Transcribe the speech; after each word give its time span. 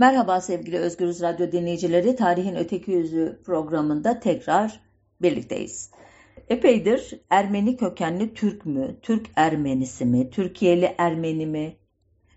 Merhaba 0.00 0.40
sevgili 0.40 0.78
Özgürüz 0.78 1.22
Radyo 1.22 1.52
dinleyicileri. 1.52 2.16
Tarihin 2.16 2.54
Öteki 2.54 2.90
Yüzü 2.90 3.40
programında 3.44 4.20
tekrar 4.20 4.80
birlikteyiz. 5.22 5.90
Epeydir 6.48 7.20
Ermeni 7.30 7.76
kökenli 7.76 8.34
Türk 8.34 8.66
mü, 8.66 8.98
Türk 9.02 9.26
Ermenisi 9.36 10.04
mi, 10.04 10.30
Türkiye'li 10.30 10.94
Ermeni 10.98 11.46
mi, 11.46 11.76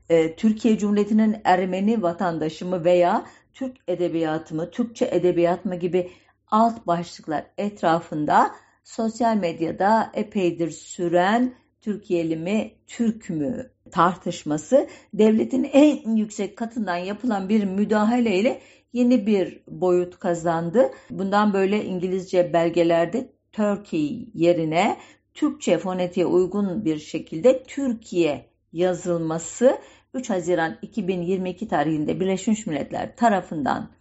e, 0.10 0.36
Türkiye 0.36 0.78
Cumhuriyeti'nin 0.78 1.38
Ermeni 1.44 2.02
vatandaşı 2.02 2.66
mı 2.66 2.86
veya 2.86 3.26
Türk 3.54 3.78
edebiyatı 3.88 4.56
mı, 4.56 4.72
Türkçe 4.72 5.10
edebiyat 5.12 5.66
mı 5.66 5.76
gibi 5.76 6.12
alt 6.48 6.88
başlıklar 6.88 7.46
etrafında 7.58 8.56
sosyal 8.84 9.36
medyada 9.36 10.12
epeydir 10.14 10.72
süren 10.72 11.54
Türkiye'li 11.82 12.36
mi, 12.36 12.72
Türk 12.88 13.30
mü 13.30 13.72
tartışması 13.92 14.88
devletin 15.14 15.64
en 15.64 16.16
yüksek 16.16 16.58
katından 16.58 16.98
yapılan 16.98 17.50
bir 17.50 17.64
müdahaleyle 17.64 18.62
yeni 18.94 19.28
bir 19.28 19.64
boyut 19.68 20.20
kazandı. 20.20 20.92
Bundan 21.10 21.54
böyle 21.54 21.86
İngilizce 21.86 22.54
belgelerde 22.54 23.32
Turkey 23.52 24.30
yerine 24.34 24.98
Türkçe 25.34 25.78
fonetiğe 25.78 26.26
uygun 26.26 26.86
bir 26.86 26.98
şekilde 26.98 27.64
Türkiye 27.64 28.46
yazılması 28.74 29.78
3 30.14 30.30
Haziran 30.30 30.78
2022 30.82 31.68
tarihinde 31.68 32.20
Birleşmiş 32.20 32.68
Milletler 32.68 33.16
tarafından 33.16 33.92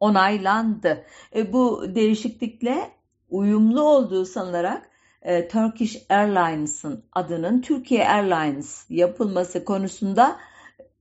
onaylandı. 0.00 1.04
E, 1.36 1.52
bu 1.52 1.94
değişiklikle 1.94 2.90
uyumlu 3.28 3.82
olduğu 3.82 4.24
sanılarak 4.24 4.89
e, 5.22 5.48
Turkish 5.48 5.96
Airlines'ın 6.10 7.04
adının 7.12 7.60
Türkiye 7.60 8.08
Airlines 8.08 8.86
yapılması 8.90 9.64
konusunda 9.64 10.36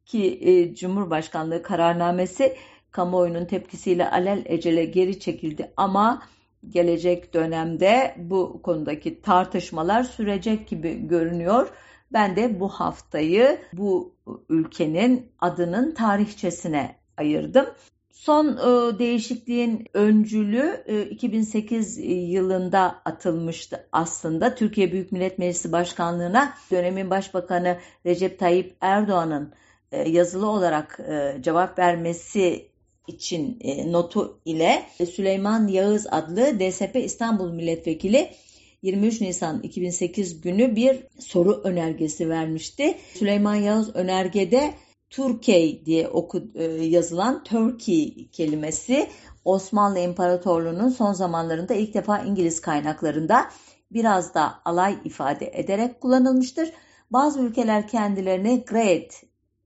ki 0.05 0.39
e, 0.41 0.75
Cumhurbaşkanlığı 0.75 1.63
kararnamesi 1.63 2.55
kamuoyunun 2.91 3.45
tepkisiyle 3.45 4.09
alel 4.09 4.41
ecele 4.45 4.85
geri 4.85 5.19
çekildi 5.19 5.73
ama 5.77 6.21
gelecek 6.69 7.33
dönemde 7.33 8.15
bu 8.17 8.61
konudaki 8.63 9.21
tartışmalar 9.21 10.03
sürecek 10.03 10.67
gibi 10.67 11.07
görünüyor. 11.07 11.69
Ben 12.13 12.35
de 12.35 12.59
bu 12.59 12.69
haftayı 12.69 13.61
bu 13.73 14.15
ülkenin 14.49 15.31
adının 15.39 15.93
tarihçesine 15.93 16.95
ayırdım. 17.17 17.65
Son 18.19 18.47
e, 18.47 18.99
değişikliğin 18.99 19.85
öncülü 19.93 20.83
e, 20.87 21.01
2008 21.01 21.97
yılında 22.31 23.01
atılmıştı 23.05 23.87
aslında. 23.91 24.55
Türkiye 24.55 24.91
Büyük 24.91 25.11
Millet 25.11 25.39
Meclisi 25.39 25.71
Başkanlığı'na 25.71 26.53
dönemin 26.71 27.09
Başbakanı 27.09 27.77
Recep 28.05 28.39
Tayyip 28.39 28.75
Erdoğan'ın 28.81 29.53
e, 29.91 30.09
yazılı 30.09 30.49
olarak 30.49 30.99
e, 31.09 31.41
cevap 31.41 31.79
vermesi 31.79 32.67
için 33.07 33.57
e, 33.61 33.91
notu 33.91 34.39
ile 34.45 34.83
Süleyman 35.15 35.67
Yağız 35.67 36.07
adlı 36.11 36.59
DSP 36.59 36.95
İstanbul 36.95 37.51
Milletvekili 37.51 38.29
23 38.81 39.21
Nisan 39.21 39.61
2008 39.61 40.41
günü 40.41 40.75
bir 40.75 40.97
soru 41.19 41.61
önergesi 41.63 42.29
vermişti. 42.29 42.97
Süleyman 43.13 43.55
Yağız 43.55 43.95
önergede 43.95 44.73
Türkiye 45.09 45.85
diye 45.85 46.07
oku, 46.07 46.43
e, 46.55 46.63
yazılan 46.65 47.43
Turkey 47.43 48.29
kelimesi 48.31 49.09
Osmanlı 49.45 49.99
İmparatorluğu'nun 49.99 50.89
son 50.89 51.13
zamanlarında 51.13 51.73
ilk 51.73 51.93
defa 51.93 52.19
İngiliz 52.19 52.61
kaynaklarında 52.61 53.49
biraz 53.91 54.33
da 54.33 54.53
alay 54.65 54.97
ifade 55.05 55.51
ederek 55.53 56.01
kullanılmıştır. 56.01 56.71
Bazı 57.11 57.41
ülkeler 57.41 57.87
kendilerini 57.87 58.65
great, 58.65 59.23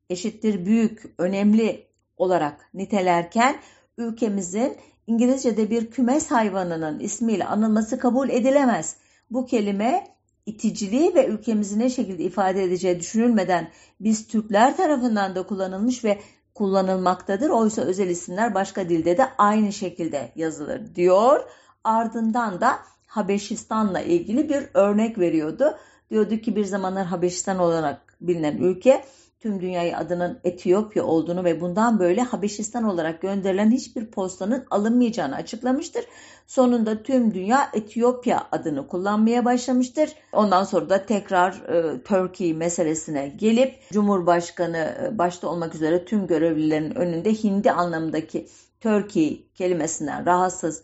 eşittir 0.10 0.66
büyük, 0.66 1.04
önemli 1.18 1.88
olarak 2.18 2.70
nitelerken 2.74 3.56
ülkemizin 3.98 4.78
İngilizce'de 5.08 5.70
bir 5.70 5.92
kümes 5.92 6.32
hayvanının 6.32 7.00
ismiyle 7.00 7.46
anılması 7.46 8.00
kabul 8.00 8.30
edilemez. 8.30 8.98
Bu 9.32 9.46
kelime 9.46 10.08
iticiliği 10.46 11.16
ve 11.16 11.28
ülkemizi 11.28 11.80
ne 11.80 11.90
şekilde 11.90 12.24
ifade 12.24 12.64
edeceği 12.64 13.00
düşünülmeden 13.00 13.72
biz 14.00 14.28
Türkler 14.28 14.78
tarafından 14.78 15.36
da 15.36 15.44
kullanılmış 15.44 16.04
ve 16.04 16.20
kullanılmaktadır. 16.56 17.50
Oysa 17.50 17.82
özel 17.82 18.10
isimler 18.10 18.54
başka 18.54 18.90
dilde 18.90 19.18
de 19.18 19.30
aynı 19.38 19.74
şekilde 19.74 20.32
yazılır 20.36 20.96
diyor. 20.96 21.40
Ardından 21.84 22.62
da 22.62 22.80
Habeşistan'la 23.08 24.02
ilgili 24.02 24.50
bir 24.50 24.64
örnek 24.74 25.20
veriyordu. 25.20 25.78
Diyordu 26.12 26.38
ki 26.38 26.56
bir 26.56 26.66
zamanlar 26.66 27.06
Habeşistan 27.06 27.60
olarak 27.60 28.18
bilinen 28.22 28.58
ülke 28.58 29.04
tüm 29.44 29.62
dünyayı 29.62 29.98
adının 29.98 30.40
Etiyopya 30.44 31.06
olduğunu 31.06 31.44
ve 31.44 31.62
bundan 31.62 32.00
böyle 32.00 32.22
Habeşistan 32.22 32.84
olarak 32.84 33.22
gönderilen 33.22 33.72
hiçbir 33.72 34.06
postanın 34.06 34.66
alınmayacağını 34.72 35.36
açıklamıştır. 35.36 36.06
Sonunda 36.48 37.04
tüm 37.04 37.34
dünya 37.34 37.70
Etiyopya 37.74 38.48
adını 38.52 38.88
kullanmaya 38.88 39.46
başlamıştır. 39.46 40.10
Ondan 40.34 40.64
sonra 40.64 40.90
da 40.90 41.06
tekrar 41.06 41.52
e, 41.54 42.04
Turkey 42.04 42.54
meselesine 42.54 43.28
gelip 43.28 43.76
Cumhurbaşkanı 43.94 44.96
e, 45.04 45.18
başta 45.18 45.48
olmak 45.48 45.76
üzere 45.76 46.06
tüm 46.06 46.28
görevlilerin 46.28 46.96
önünde 46.96 47.34
Hindi 47.34 47.72
anlamındaki 47.72 48.48
Turkey 48.82 49.48
kelimesinden 49.56 50.26
rahatsız 50.26 50.84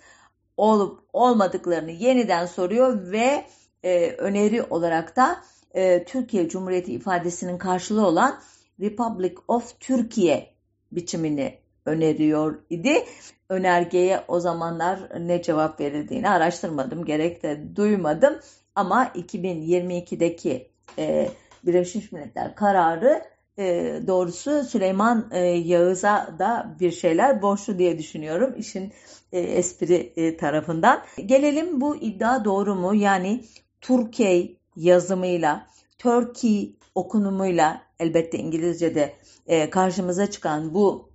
olup 0.58 1.00
olmadıklarını 1.14 1.92
yeniden 1.92 2.46
soruyor 2.46 3.12
ve 3.12 3.46
e, 3.84 4.12
öneri 4.12 4.64
olarak 4.64 5.16
da 5.16 5.40
e, 5.72 6.04
Türkiye 6.04 6.50
Cumhuriyeti 6.50 6.94
ifadesinin 6.94 7.58
karşılığı 7.58 8.08
olan 8.08 8.40
Republic 8.80 9.36
of 9.48 9.80
Türkiye 9.80 10.54
biçimini 10.92 11.58
öneriyor 11.86 12.60
idi. 12.70 13.06
Önergeye 13.50 14.24
o 14.28 14.40
zamanlar 14.40 15.00
ne 15.20 15.42
cevap 15.42 15.80
verildiğini 15.80 16.30
araştırmadım, 16.30 17.06
gerek 17.06 17.44
de 17.44 17.76
duymadım. 17.76 18.40
Ama 18.76 19.06
2022'deki 19.06 20.72
e, 20.98 21.30
Birleşmiş 21.66 22.12
Milletler 22.12 22.56
kararı 22.56 23.24
e, 23.58 23.64
doğrusu 24.08 24.64
Süleyman 24.64 25.30
e, 25.32 25.40
Yağız'a 25.46 26.36
da 26.40 26.76
bir 26.80 26.92
şeyler 26.92 27.42
borçlu 27.42 27.80
diye 27.80 27.98
düşünüyorum 27.98 28.54
işin 28.58 28.94
e, 29.32 29.40
espri 29.40 30.14
e, 30.16 30.38
tarafından. 30.38 31.02
Gelelim 31.26 31.82
bu 31.82 31.96
iddia 31.96 32.46
doğru 32.46 32.76
mu? 32.76 32.96
Yani 32.96 33.44
Türkiye 33.82 34.59
yazımıyla, 34.80 35.68
Turkey 35.98 36.76
okunumuyla 36.96 37.82
elbette 38.00 38.38
İngilizce'de 38.38 39.14
e, 39.48 39.70
karşımıza 39.70 40.32
çıkan 40.32 40.74
bu 40.74 41.10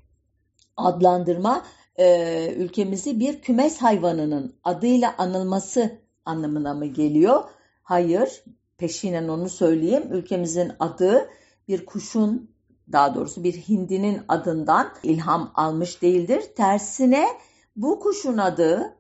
adlandırma 0.77 1.65
e, 1.97 2.55
ülkemizi 2.57 3.21
bir 3.21 3.41
kümes 3.41 3.79
hayvanının 3.79 4.55
adıyla 4.65 5.15
anılması 5.19 5.99
anlamına 6.25 6.75
mı 6.75 6.87
geliyor? 6.87 7.45
Hayır, 7.83 8.45
peşinen 8.79 9.29
onu 9.29 9.49
söyleyeyim. 9.49 10.05
Ülkemizin 10.11 10.73
adı 10.81 11.29
bir 11.69 11.87
kuşun, 11.87 12.51
daha 12.93 13.15
doğrusu 13.15 13.45
bir 13.45 13.53
hindinin 13.53 14.23
adından 14.29 14.89
ilham 15.03 15.53
almış 15.55 16.03
değildir. 16.03 16.45
Tersine 16.57 17.27
bu 17.77 18.01
kuşun 18.01 18.39
adı 18.39 18.97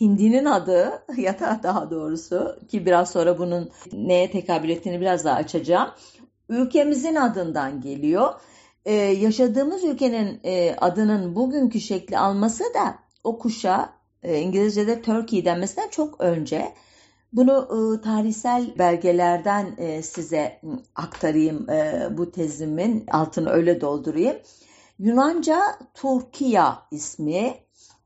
Hindinin 0.00 0.44
adı 0.44 1.02
ya 1.16 1.40
da 1.40 1.60
daha 1.62 1.90
doğrusu 1.90 2.58
ki 2.68 2.86
biraz 2.86 3.10
sonra 3.10 3.38
bunun 3.38 3.70
neye 3.92 4.30
tekabül 4.30 4.68
ettiğini 4.68 5.00
biraz 5.00 5.24
daha 5.24 5.36
açacağım. 5.36 5.90
Ülkemizin 6.48 7.14
adından 7.14 7.80
geliyor. 7.80 8.34
Ee, 8.84 8.92
yaşadığımız 8.94 9.84
ülkenin 9.84 10.40
e, 10.44 10.76
adının 10.76 11.34
bugünkü 11.34 11.80
şekli 11.80 12.18
alması 12.18 12.64
da 12.64 12.94
o 13.24 13.38
kuşa 13.38 13.92
e, 14.22 14.38
İngilizce'de 14.38 15.02
Turkey 15.02 15.44
denmesinden 15.44 15.88
çok 15.88 16.20
önce. 16.20 16.74
Bunu 17.32 17.68
e, 17.70 18.00
tarihsel 18.00 18.78
belgelerden 18.78 19.74
e, 19.78 20.02
size 20.02 20.60
aktarayım 20.94 21.70
e, 21.70 22.08
bu 22.10 22.30
tezimin 22.30 23.06
altını 23.10 23.50
öyle 23.50 23.80
doldurayım. 23.80 24.36
Yunanca 24.98 25.60
Turkiya 25.94 26.82
ismi 26.90 27.54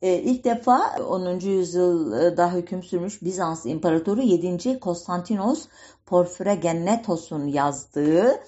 ilk 0.03 0.45
defa 0.45 0.97
10. 1.09 1.41
yüzyılda 1.41 2.53
hüküm 2.53 2.83
sürmüş 2.83 3.23
Bizans 3.23 3.67
İmparatoru 3.67 4.23
7. 4.23 4.81
Konstantinos 4.81 5.67
Porfirogenetos'un 6.07 7.47
yazdığı 7.47 8.41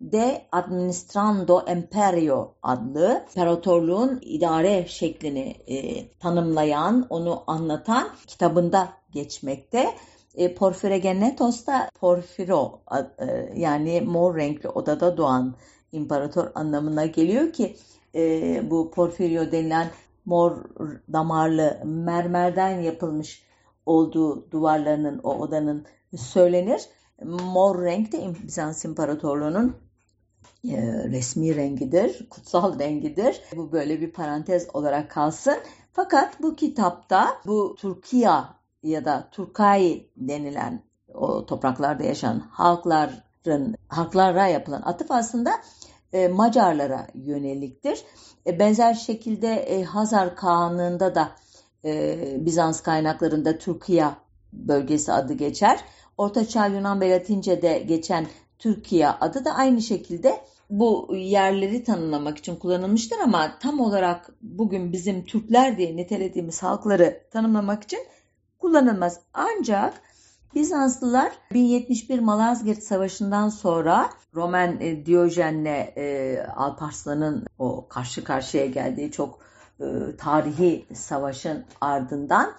De 0.00 0.42
Administrando 0.52 1.62
Imperio 1.72 2.54
adlı 2.62 3.24
imparatorluğun 3.28 4.20
idare 4.22 4.86
şeklini 4.88 5.56
e, 5.66 6.08
tanımlayan, 6.08 7.06
onu 7.10 7.44
anlatan 7.46 8.08
kitabında 8.26 8.88
geçmekte. 9.12 9.94
E, 10.34 10.54
Porfirogenetos 10.54 11.66
da 11.66 11.90
Porfiro 12.00 12.80
e, 13.18 13.52
yani 13.56 14.00
mor 14.00 14.36
renkli 14.36 14.68
odada 14.68 15.16
doğan 15.16 15.54
imparator 15.92 16.50
anlamına 16.54 17.06
geliyor 17.06 17.52
ki 17.52 17.76
e, 18.14 18.70
bu 18.70 18.90
Porfirio 18.90 19.52
denilen 19.52 19.86
mor 20.24 20.64
damarlı 21.12 21.80
mermerden 21.84 22.80
yapılmış 22.80 23.42
olduğu 23.86 24.50
duvarlarının 24.50 25.20
o 25.22 25.38
odanın 25.38 25.86
söylenir. 26.16 26.82
Mor 27.24 27.84
renk 27.84 28.12
de 28.12 28.34
Bizans 28.46 28.84
İmparatorluğu'nun 28.84 29.76
e, 30.64 30.82
resmi 31.04 31.56
rengidir, 31.56 32.28
kutsal 32.28 32.78
rengidir. 32.78 33.40
Bu 33.56 33.72
böyle 33.72 34.00
bir 34.00 34.12
parantez 34.12 34.68
olarak 34.74 35.10
kalsın. 35.10 35.56
Fakat 35.92 36.42
bu 36.42 36.56
kitapta 36.56 37.28
bu 37.46 37.76
Türkiye 37.78 38.30
ya 38.82 39.04
da 39.04 39.28
Turkay 39.32 40.06
denilen 40.16 40.82
o 41.14 41.46
topraklarda 41.46 42.04
yaşayan 42.04 42.38
halkların 42.38 43.74
halklara 43.88 44.46
yapılan 44.46 44.82
atıf 44.82 45.10
aslında 45.10 45.50
e, 46.12 46.28
Macarlara 46.28 47.06
yöneliktir. 47.14 48.04
E, 48.46 48.58
benzer 48.58 48.94
şekilde 48.94 49.54
e, 49.54 49.84
Hazar 49.84 50.36
Kağanlığı'nda 50.36 51.14
da 51.14 51.32
Bizans 52.44 52.80
kaynaklarında 52.80 53.58
Türkiye 53.58 54.04
bölgesi 54.52 55.12
adı 55.12 55.32
geçer. 55.32 55.80
Ortaçağ 56.18 56.66
Yunan 56.66 57.00
ve 57.00 57.10
Latince'de 57.10 57.78
geçen 57.78 58.26
Türkiye 58.58 59.08
adı 59.08 59.44
da 59.44 59.54
aynı 59.54 59.82
şekilde 59.82 60.40
bu 60.70 61.16
yerleri 61.16 61.84
tanımlamak 61.84 62.38
için 62.38 62.56
kullanılmıştır 62.56 63.18
ama 63.18 63.58
tam 63.58 63.80
olarak 63.80 64.30
bugün 64.42 64.92
bizim 64.92 65.24
Türkler 65.24 65.78
diye 65.78 65.96
nitelediğimiz 65.96 66.62
halkları 66.62 67.20
tanımlamak 67.30 67.82
için 67.82 68.00
kullanılmaz. 68.58 69.20
Ancak 69.34 70.02
Bizanslılar 70.54 71.32
1071 71.52 72.18
Malazgirt 72.18 72.82
Savaşı'ndan 72.82 73.48
sonra 73.48 74.10
Roman 74.34 74.80
e, 74.80 75.06
Diyojen'le 75.06 75.92
e, 75.96 76.38
Alparslan'ın 76.56 77.46
o 77.58 77.88
karşı 77.88 78.24
karşıya 78.24 78.66
geldiği 78.66 79.12
çok 79.12 79.38
e, 79.80 80.16
tarihi 80.18 80.86
savaşın 80.94 81.64
ardından 81.80 82.52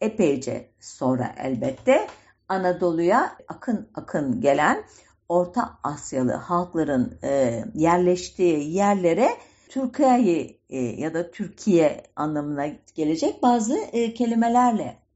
epeyce 0.00 0.70
sonra 0.80 1.34
elbette 1.38 2.06
Anadolu'ya 2.48 3.36
akın 3.48 3.88
akın 3.94 4.40
gelen 4.40 4.84
Orta 5.28 5.78
Asyalı 5.82 6.32
halkların 6.32 7.18
e, 7.22 7.64
yerleştiği 7.74 8.74
yerlere 8.74 9.28
Türkiye 9.68 10.58
e, 10.68 10.78
ya 10.78 11.14
da 11.14 11.30
Türkiye 11.30 12.02
anlamına 12.16 12.66
gelecek 12.94 13.42
bazı 13.42 13.78
e, 13.78 14.14
kelimelerle 14.14 15.07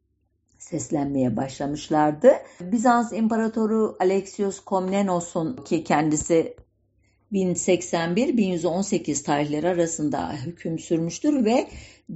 seslenmeye 0.63 1.37
başlamışlardı. 1.37 2.33
Bizans 2.61 3.13
İmparatoru 3.13 3.97
Alexios 4.01 4.61
Komnenos'un 4.61 5.57
ki 5.57 5.85
kendisi 5.85 6.57
1081-1118 7.33 9.25
tarihleri 9.25 9.69
arasında 9.69 10.33
hüküm 10.33 10.79
sürmüştür 10.79 11.45
ve 11.45 11.69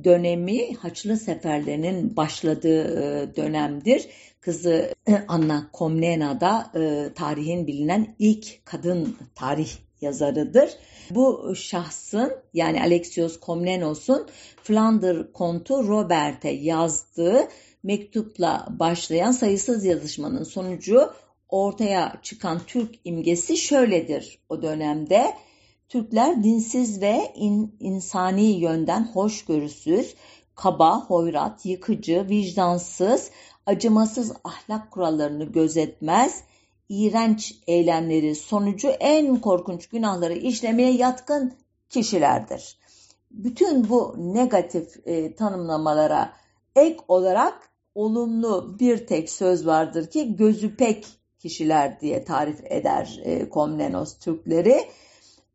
dönemi 0.05 0.75
Haçlı 0.75 1.17
seferlerinin 1.17 2.17
başladığı 2.17 2.83
e, 2.83 3.37
dönemdir. 3.37 4.09
Kızı 4.41 4.95
e, 5.09 5.15
Anna 5.29 5.71
Komnena 5.73 6.41
da 6.41 6.71
e, 6.75 7.13
tarihin 7.15 7.67
bilinen 7.67 8.15
ilk 8.19 8.67
kadın 8.67 9.17
tarih 9.35 9.71
yazarıdır. 10.01 10.71
Bu 11.11 11.55
şahsın 11.57 12.33
yani 12.55 12.81
Alexios 12.81 13.41
Komnenos'un 13.41 14.27
Flander 14.63 15.33
Kontu 15.33 15.89
Robert'e 15.89 16.51
yazdığı 16.51 17.49
mektupla 17.87 18.67
başlayan 18.71 19.33
sayısız 19.33 19.85
yazışmanın 19.85 20.45
sonucu 20.45 21.11
ortaya 21.49 22.21
çıkan 22.23 22.61
Türk 22.67 22.95
imgesi 23.05 23.57
şöyledir 23.57 24.39
o 24.49 24.63
dönemde. 24.63 25.35
Türkler 25.89 26.45
dinsiz 26.45 27.01
ve 27.01 27.33
in, 27.35 27.77
insani 27.81 28.61
yönden 28.61 29.05
hoşgörüsüz, 29.13 30.15
kaba, 30.55 31.01
hoyrat, 31.01 31.67
yıkıcı, 31.67 32.27
vicdansız, 32.29 33.31
acımasız 33.67 34.33
ahlak 34.45 34.91
kurallarını 34.91 35.45
gözetmez, 35.45 36.43
iğrenç 36.89 37.55
eylemleri 37.67 38.35
sonucu 38.35 38.89
en 38.89 39.41
korkunç 39.41 39.87
günahları 39.87 40.35
işlemeye 40.35 40.93
yatkın 40.93 41.55
kişilerdir. 41.89 42.79
Bütün 43.31 43.89
bu 43.89 44.15
negatif 44.19 45.07
e, 45.07 45.35
tanımlamalara 45.35 46.33
ek 46.77 46.97
olarak 47.09 47.71
olumlu 47.97 48.77
bir 48.79 49.07
tek 49.07 49.31
söz 49.31 49.67
vardır 49.67 50.07
ki 50.07 50.37
gözü 50.37 50.77
pek 50.77 51.07
kişiler 51.39 52.01
diye 52.01 52.25
tarif 52.25 52.61
eder 52.65 53.21
e, 53.25 53.49
Komnenos 53.49 54.19
Türkleri. 54.19 54.81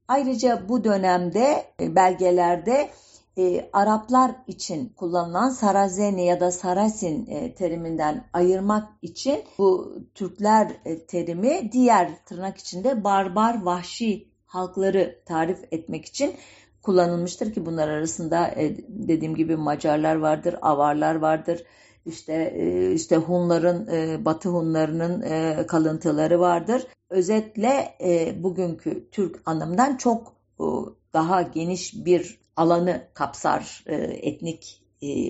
Ayrıca 0.08 0.70
bu 0.70 0.84
dönemde 0.84 1.66
e, 1.82 1.96
belgelerde 1.96 2.90
e, 3.38 3.70
Araplar 3.74 4.32
için 4.48 4.90
kullanılan 4.90 5.50
Sarazeni 5.50 6.26
ya 6.26 6.40
da 6.40 6.52
Sarasin 6.52 7.28
e, 7.28 7.54
teriminden 7.54 8.30
ayırmak 8.34 8.90
için 9.02 9.44
bu 9.58 9.96
Türkler 10.16 10.72
e, 10.86 11.06
terimi 11.06 11.72
diğer 11.72 12.26
tırnak 12.26 12.58
içinde 12.58 13.04
barbar 13.04 13.64
vahşi 13.64 14.28
halkları 14.46 15.20
tarif 15.26 15.60
etmek 15.72 16.06
için 16.06 16.34
kullanılmıştır 16.82 17.54
ki 17.54 17.66
bunlar 17.66 17.88
arasında 17.88 18.48
e, 18.48 18.78
dediğim 18.88 19.36
gibi 19.36 19.56
Macarlar 19.56 20.16
vardır, 20.16 20.56
Avarlar 20.62 21.16
vardır, 21.16 21.64
işte 22.06 22.54
e, 22.58 22.92
işte 22.94 23.16
Hunların 23.16 23.88
e, 23.88 24.26
Batı 24.26 24.50
Hunlarının 24.50 25.22
e, 25.22 25.66
kalıntıları 25.68 26.40
vardır. 26.40 26.88
Özetle 27.10 27.96
bugünkü 28.44 29.10
Türk 29.12 29.42
anlamından 29.46 29.98
çok 29.98 30.34
daha 31.14 31.42
geniş 31.42 32.06
bir 32.06 32.40
alanı 32.56 33.02
kapsar 33.14 33.84
etnik 34.22 34.82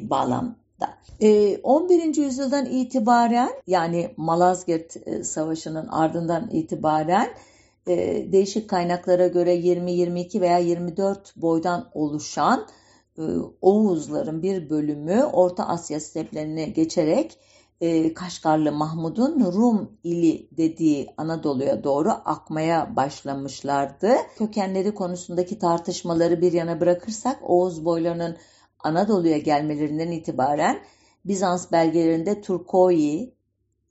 bağlamda. 0.01 0.97
11. 1.63 2.15
yüzyıldan 2.15 2.65
itibaren 2.65 3.49
yani 3.67 4.13
Malazgirt 4.17 4.95
Savaşı'nın 5.25 5.87
ardından 5.87 6.49
itibaren 6.51 7.27
değişik 8.31 8.69
kaynaklara 8.69 9.27
göre 9.27 9.53
20, 9.53 9.91
22 9.91 10.41
veya 10.41 10.57
24 10.57 11.33
boydan 11.35 11.89
oluşan 11.93 12.67
Oğuzların 13.61 14.43
bir 14.43 14.69
bölümü 14.69 15.23
Orta 15.23 15.67
Asya 15.67 15.99
steplerine 15.99 16.65
geçerek 16.65 17.39
e, 17.81 18.13
Kaşgarlı 18.13 18.71
Mahmud'un 18.71 19.53
Rum 19.53 19.97
ili 20.03 20.47
dediği 20.57 21.07
Anadolu'ya 21.17 21.83
doğru 21.83 22.09
akmaya 22.09 22.95
başlamışlardı. 22.95 24.13
Kökenleri 24.37 24.93
konusundaki 24.93 25.59
tartışmaları 25.59 26.41
bir 26.41 26.53
yana 26.53 26.79
bırakırsak 26.79 27.39
Oğuz 27.41 27.85
boylarının 27.85 28.37
Anadolu'ya 28.79 29.37
gelmelerinden 29.37 30.11
itibaren 30.11 30.79
Bizans 31.25 31.71
belgelerinde 31.71 32.41
Turkoi 32.41 33.33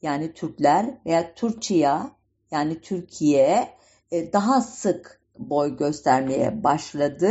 yani 0.02 0.32
Türkler 0.32 0.98
veya 1.06 1.34
Turçia 1.34 2.10
yani 2.50 2.80
Türkiye 2.80 3.68
e, 4.10 4.32
daha 4.32 4.60
sık 4.60 5.20
boy 5.38 5.76
göstermeye 5.76 6.64
başladı 6.64 7.30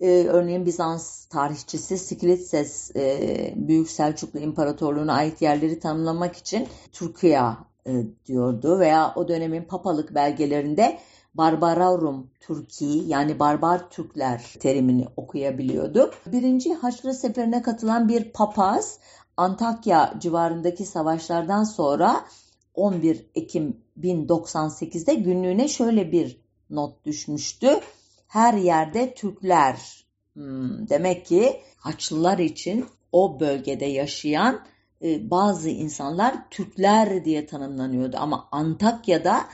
e, 0.00 0.24
örneğin 0.24 0.66
Bizans 0.66 1.24
tarihçisi 1.24 1.98
Skilitses 1.98 2.96
e, 2.96 3.52
Büyük 3.56 3.90
Selçuklu 3.90 4.40
İmparatorluğu'na 4.40 5.12
ait 5.12 5.42
yerleri 5.42 5.78
tanımlamak 5.78 6.36
için 6.36 6.68
Türkiye 6.92 7.42
e, 7.86 7.92
diyordu 8.26 8.78
veya 8.78 9.12
o 9.16 9.28
dönemin 9.28 9.62
papalık 9.62 10.14
belgelerinde 10.14 10.98
Barbarorum 11.34 12.30
Türki 12.40 13.02
yani 13.06 13.38
barbar 13.38 13.90
Türkler 13.90 14.54
terimini 14.60 15.06
okuyabiliyordu. 15.16 16.10
Birinci 16.26 16.74
Haçlı 16.74 17.14
Seferi'ne 17.14 17.62
katılan 17.62 18.08
bir 18.08 18.32
papaz 18.32 18.98
Antakya 19.36 20.14
civarındaki 20.18 20.86
savaşlardan 20.86 21.64
sonra 21.64 22.24
11 22.74 23.26
Ekim 23.34 23.76
1098'de 24.00 25.14
günlüğüne 25.14 25.68
şöyle 25.68 26.12
bir 26.12 26.40
not 26.70 27.04
düşmüştü 27.04 27.80
her 28.34 28.54
yerde 28.54 29.14
Türkler. 29.14 30.04
Hmm, 30.32 30.88
demek 30.88 31.26
ki 31.26 31.60
Haçlılar 31.76 32.38
için 32.38 32.86
o 33.12 33.40
bölgede 33.40 33.84
yaşayan 33.84 34.60
e, 35.02 35.30
bazı 35.30 35.70
insanlar 35.70 36.50
Türkler 36.50 37.24
diye 37.24 37.46
tanımlanıyordu. 37.46 38.16
Ama 38.20 38.48
Antakya'da 38.52 39.44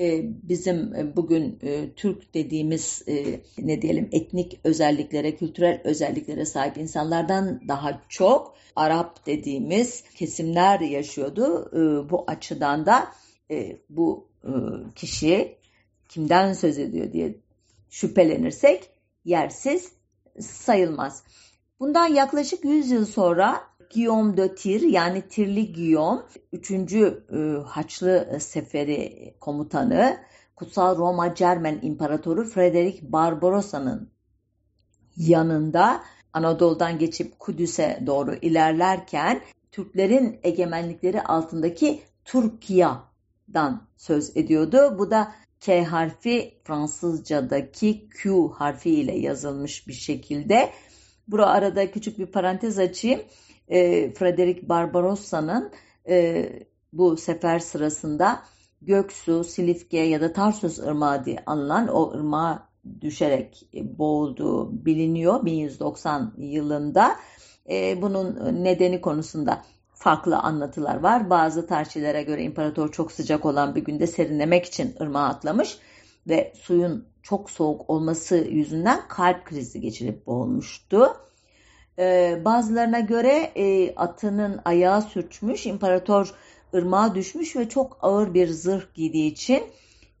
e, 0.00 0.22
bizim 0.24 0.94
e, 0.94 1.16
bugün 1.16 1.58
e, 1.62 1.92
Türk 1.96 2.34
dediğimiz 2.34 3.02
e, 3.08 3.40
ne 3.58 3.82
diyelim 3.82 4.08
etnik 4.12 4.60
özelliklere, 4.64 5.36
kültürel 5.36 5.80
özelliklere 5.84 6.44
sahip 6.44 6.76
insanlardan 6.76 7.60
daha 7.68 8.02
çok 8.08 8.54
Arap 8.76 9.26
dediğimiz 9.26 10.04
kesimler 10.14 10.80
yaşıyordu. 10.80 11.70
E, 11.72 12.10
bu 12.10 12.24
açıdan 12.26 12.86
da 12.86 13.08
e, 13.50 13.76
bu 13.90 14.28
e, 14.44 14.52
kişi 14.94 15.56
kimden 16.08 16.52
söz 16.52 16.78
ediyor 16.78 17.12
diye 17.12 17.34
şüphelenirsek 17.90 18.90
yersiz 19.24 19.92
sayılmaz. 20.40 21.24
Bundan 21.80 22.06
yaklaşık 22.06 22.64
100 22.64 22.90
yıl 22.90 23.06
sonra 23.06 23.60
Guillaume 23.94 24.36
de 24.36 24.54
Tir 24.54 24.80
yani 24.80 25.28
Tirli 25.28 25.72
Guillaume 25.72 26.22
3. 26.52 26.70
E, 26.70 27.14
Haçlı 27.66 28.36
Seferi 28.40 29.34
komutanı 29.40 30.16
Kutsal 30.56 30.96
Roma 30.98 31.34
Cermen 31.34 31.78
İmparatoru 31.82 32.44
Frederick 32.44 33.12
Barbarossa'nın 33.12 34.10
yanında 35.16 36.02
Anadolu'dan 36.32 36.98
geçip 36.98 37.38
Kudüs'e 37.38 38.02
doğru 38.06 38.34
ilerlerken 38.34 39.40
Türklerin 39.72 40.40
egemenlikleri 40.42 41.22
altındaki 41.22 42.02
Türkiye'dan 42.24 43.88
söz 43.96 44.36
ediyordu. 44.36 44.96
Bu 44.98 45.10
da 45.10 45.32
K 45.60 45.84
harfi 45.84 46.54
Fransızcadaki 46.64 48.08
Q 48.08 48.48
harfi 48.48 48.90
ile 48.90 49.18
yazılmış 49.18 49.88
bir 49.88 49.92
şekilde. 49.92 50.70
Burada 51.28 51.46
arada 51.46 51.90
küçük 51.90 52.18
bir 52.18 52.26
parantez 52.26 52.78
açayım. 52.78 53.20
E, 53.68 54.10
Frederick 54.14 54.68
Barbarossa'nın 54.68 55.72
e, 56.08 56.46
bu 56.92 57.16
sefer 57.16 57.58
sırasında 57.58 58.42
Göksu, 58.82 59.44
Silifke 59.44 59.98
ya 59.98 60.20
da 60.20 60.32
Tarsus 60.32 60.78
Irmağı 60.78 61.24
diye 61.24 61.38
anılan 61.46 61.88
o 61.88 62.10
ırmağa 62.10 62.68
düşerek 63.00 63.68
boğulduğu 63.74 64.84
biliniyor 64.86 65.44
1190 65.44 66.34
yılında. 66.38 67.16
E, 67.70 68.02
bunun 68.02 68.64
nedeni 68.64 69.00
konusunda 69.00 69.62
farklı 70.00 70.38
anlatılar 70.38 71.00
var. 71.00 71.30
Bazı 71.30 71.66
tarihçilere 71.66 72.22
göre 72.22 72.42
imparator 72.42 72.92
çok 72.92 73.12
sıcak 73.12 73.46
olan 73.46 73.74
bir 73.74 73.84
günde 73.84 74.06
serinlemek 74.06 74.64
için 74.64 74.96
ırmağa 75.00 75.24
atlamış 75.24 75.78
ve 76.28 76.52
suyun 76.56 77.08
çok 77.22 77.50
soğuk 77.50 77.90
olması 77.90 78.36
yüzünden 78.36 79.08
kalp 79.08 79.44
krizi 79.44 79.80
geçirip 79.80 80.26
boğulmuştu. 80.26 81.16
Ee, 81.98 82.42
bazılarına 82.44 83.00
göre 83.00 83.52
e, 83.56 83.94
atının 83.94 84.60
ayağı 84.64 85.02
sürçmüş, 85.02 85.66
imparator 85.66 86.34
ırmağa 86.74 87.14
düşmüş 87.14 87.56
ve 87.56 87.68
çok 87.68 87.98
ağır 88.02 88.34
bir 88.34 88.48
zırh 88.48 88.94
giydiği 88.94 89.32
için 89.32 89.62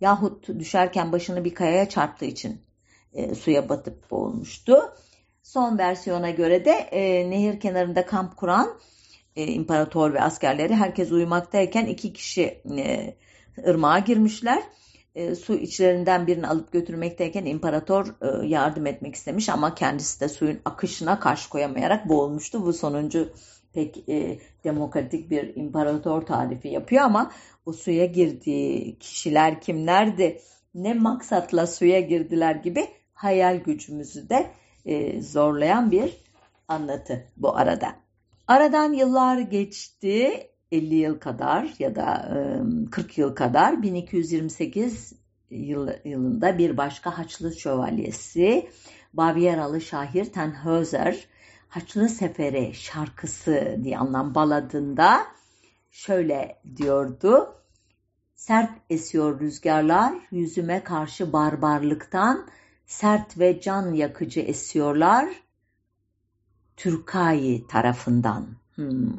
yahut 0.00 0.48
düşerken 0.48 1.12
başını 1.12 1.44
bir 1.44 1.54
kayaya 1.54 1.88
çarptığı 1.88 2.24
için 2.24 2.60
e, 3.12 3.34
suya 3.34 3.68
batıp 3.68 4.10
boğulmuştu. 4.10 4.94
Son 5.42 5.78
versiyona 5.78 6.30
göre 6.30 6.64
de 6.64 6.70
e, 6.70 7.30
nehir 7.30 7.60
kenarında 7.60 8.06
kamp 8.06 8.36
kuran 8.36 8.80
e, 9.40 9.46
imparator 9.46 10.14
ve 10.14 10.22
askerleri 10.22 10.74
herkes 10.74 11.12
uyumaktayken 11.12 11.86
iki 11.86 12.12
kişi 12.12 12.62
e, 12.78 13.14
ırmağa 13.68 13.98
girmişler. 13.98 14.62
E, 15.14 15.34
su 15.34 15.54
içlerinden 15.54 16.26
birini 16.26 16.46
alıp 16.46 16.72
götürmekteyken 16.72 17.44
imparator 17.44 18.06
e, 18.06 18.46
yardım 18.46 18.86
etmek 18.86 19.14
istemiş 19.14 19.48
ama 19.48 19.74
kendisi 19.74 20.20
de 20.20 20.28
suyun 20.28 20.60
akışına 20.64 21.20
karşı 21.20 21.50
koyamayarak 21.50 22.08
boğulmuştu. 22.08 22.66
Bu 22.66 22.72
sonuncu 22.72 23.32
pek 23.72 24.08
e, 24.08 24.38
demokratik 24.64 25.30
bir 25.30 25.56
imparator 25.56 26.22
tarifi 26.22 26.68
yapıyor 26.68 27.02
ama 27.02 27.30
o 27.66 27.72
suya 27.72 28.06
girdiği 28.06 28.98
kişiler 28.98 29.60
kimlerdi, 29.60 30.40
ne 30.74 30.94
maksatla 30.94 31.66
suya 31.66 32.00
girdiler 32.00 32.54
gibi 32.54 32.86
hayal 33.14 33.56
gücümüzü 33.56 34.28
de 34.28 34.50
e, 34.84 35.22
zorlayan 35.22 35.90
bir 35.90 36.16
anlatı 36.68 37.26
bu 37.36 37.56
arada. 37.56 37.96
Aradan 38.50 38.92
yıllar 38.92 39.38
geçti. 39.38 40.46
50 40.72 40.94
yıl 40.94 41.18
kadar 41.18 41.74
ya 41.78 41.96
da 41.96 42.36
40 42.90 43.18
yıl 43.18 43.34
kadar 43.34 43.82
1228 43.82 45.12
yılında 46.04 46.58
bir 46.58 46.76
başka 46.76 47.18
Haçlı 47.18 47.52
şövalyesi 47.58 48.70
Bavyeralı 49.14 49.80
şahir 49.80 50.24
Tannhäuser 50.24 51.16
Haçlı 51.68 52.08
Seferi 52.08 52.74
şarkısı 52.74 53.76
diye 53.84 53.98
anlam 53.98 54.34
baladında 54.34 55.20
şöyle 55.90 56.62
diyordu. 56.76 57.54
Sert 58.34 58.70
esiyor 58.90 59.40
rüzgarlar 59.40 60.14
yüzüme 60.30 60.84
karşı 60.84 61.32
barbarlıktan 61.32 62.48
sert 62.86 63.38
ve 63.38 63.60
can 63.60 63.94
yakıcı 63.94 64.40
esiyorlar 64.40 65.28
Türkayı 66.80 67.66
tarafından. 67.66 68.46
Hmm. 68.74 69.12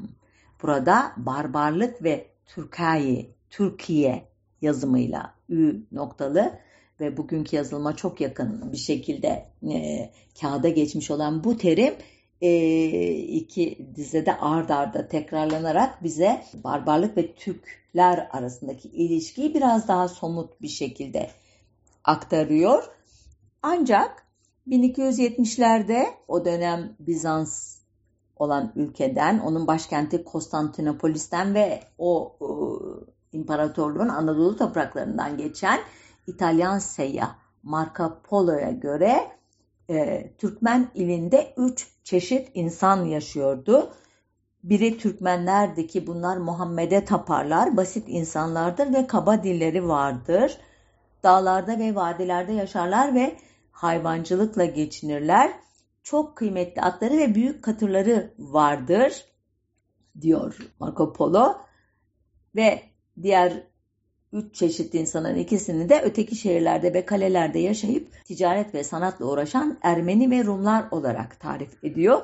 Burada 0.63 1.13
barbarlık 1.17 2.03
ve 2.03 2.27
Türkayı, 2.45 3.25
Türkiye 3.49 4.27
yazımıyla 4.61 5.33
ü 5.49 5.83
noktalı 5.91 6.59
ve 6.99 7.17
bugünkü 7.17 7.55
yazılıma 7.55 7.95
çok 7.95 8.21
yakın 8.21 8.71
bir 8.71 8.77
şekilde 8.77 9.45
e, 9.73 10.09
kağıda 10.41 10.69
geçmiş 10.69 11.11
olan 11.11 11.43
bu 11.43 11.57
terim 11.57 11.93
e, 12.41 13.09
iki 13.15 13.87
dizede 13.95 14.37
ard 14.37 14.69
arda 14.69 15.07
tekrarlanarak 15.07 16.03
bize 16.03 16.43
barbarlık 16.63 17.17
ve 17.17 17.35
Türkler 17.35 18.29
arasındaki 18.31 18.87
ilişkiyi 18.87 19.53
biraz 19.53 19.87
daha 19.87 20.07
somut 20.07 20.61
bir 20.61 20.67
şekilde 20.67 21.29
aktarıyor. 22.03 22.83
Ancak 23.63 24.30
1270'lerde 24.67 26.05
o 26.27 26.45
dönem 26.45 26.95
Bizans 26.99 27.77
olan 28.35 28.71
ülkeden, 28.75 29.39
onun 29.39 29.67
başkenti 29.67 30.23
Konstantinopolis'ten 30.23 31.53
ve 31.53 31.79
o 31.97 32.37
e, 32.41 32.47
imparatorluğun 33.37 34.07
Anadolu 34.07 34.57
topraklarından 34.57 35.37
geçen 35.37 35.79
İtalyan 36.27 36.79
seyyah 36.79 37.35
Marco 37.63 38.17
Polo'ya 38.23 38.71
göre 38.71 39.31
e, 39.89 40.29
Türkmen 40.37 40.87
ilinde 40.95 41.53
üç 41.57 41.87
çeşit 42.03 42.51
insan 42.53 43.05
yaşıyordu. 43.05 43.93
Biri 44.63 44.97
Türkmenlerdi 44.97 45.87
ki 45.87 46.07
bunlar 46.07 46.37
Muhammed'e 46.37 47.05
taparlar, 47.05 47.77
basit 47.77 48.03
insanlardır 48.07 48.93
ve 48.93 49.07
kaba 49.07 49.43
dilleri 49.43 49.87
vardır. 49.87 50.57
Dağlarda 51.23 51.79
ve 51.79 51.95
vadilerde 51.95 52.53
yaşarlar 52.53 53.15
ve 53.15 53.35
hayvancılıkla 53.81 54.65
geçinirler. 54.65 55.53
Çok 56.03 56.35
kıymetli 56.35 56.81
atları 56.81 57.17
ve 57.17 57.35
büyük 57.35 57.63
katırları 57.63 58.33
vardır 58.39 59.25
diyor 60.21 60.57
Marco 60.79 61.13
Polo. 61.13 61.57
Ve 62.55 62.81
diğer 63.21 63.63
üç 64.33 64.55
çeşit 64.55 64.93
insanın 64.93 65.35
ikisini 65.35 65.89
de 65.89 66.01
öteki 66.01 66.35
şehirlerde 66.35 66.93
ve 66.93 67.05
kalelerde 67.05 67.59
yaşayıp 67.59 68.25
ticaret 68.25 68.73
ve 68.73 68.83
sanatla 68.83 69.25
uğraşan 69.25 69.77
Ermeni 69.81 70.31
ve 70.31 70.43
Rumlar 70.43 70.85
olarak 70.91 71.39
tarif 71.39 71.83
ediyor. 71.83 72.21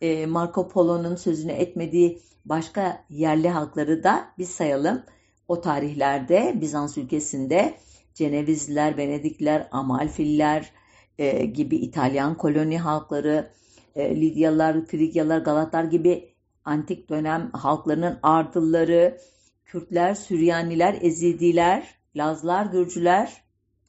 Ee, 0.00 0.26
Marco 0.26 0.68
Polo'nun 0.68 1.16
sözünü 1.16 1.52
etmediği 1.52 2.22
başka 2.44 3.04
yerli 3.10 3.48
halkları 3.48 4.04
da 4.04 4.28
biz 4.38 4.48
sayalım. 4.48 5.02
O 5.48 5.60
tarihlerde 5.60 6.54
Bizans 6.60 6.98
ülkesinde 6.98 7.74
Cenevizliler, 8.14 8.96
Venedikliler, 8.96 9.68
Amalfiller, 9.72 10.72
e, 11.18 11.46
gibi 11.46 11.76
İtalyan 11.76 12.36
koloni 12.36 12.78
halkları, 12.78 13.50
e, 13.96 14.16
Lidyalılar, 14.16 14.86
Frigyalılar, 14.86 15.38
Galatlar 15.38 15.84
gibi 15.84 16.34
antik 16.64 17.08
dönem 17.10 17.50
halklarının 17.52 18.18
ardılları, 18.22 19.18
Kürtler, 19.64 20.14
Süryaniler, 20.14 20.98
Ezidiler, 21.00 21.94
Lazlar, 22.16 22.66
Gürcüler 22.66 23.44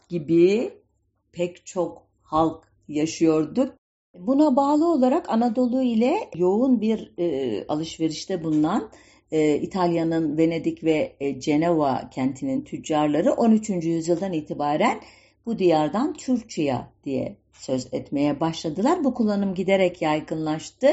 gibi 0.09 0.73
pek 1.31 1.65
çok 1.65 2.07
halk 2.21 2.63
yaşıyordu. 2.87 3.73
Buna 4.19 4.55
bağlı 4.55 4.91
olarak 4.91 5.29
Anadolu 5.29 5.81
ile 5.81 6.29
yoğun 6.35 6.81
bir 6.81 7.13
e, 7.17 7.65
alışverişte 7.67 8.43
bulunan 8.43 8.91
e, 9.31 9.55
İtalya'nın 9.55 10.37
Venedik 10.37 10.83
ve 10.83 11.15
e, 11.19 11.39
Cenova 11.39 12.09
kentinin 12.09 12.61
tüccarları 12.61 13.33
13. 13.33 13.69
yüzyıldan 13.69 14.33
itibaren 14.33 15.01
bu 15.47 15.59
diyardan 15.59 16.13
Türkçe'ye 16.13 16.77
diye 17.03 17.37
söz 17.53 17.93
etmeye 17.93 18.39
başladılar. 18.39 19.03
Bu 19.03 19.13
kullanım 19.13 19.55
giderek 19.55 20.01
yaygınlaştı. 20.01 20.87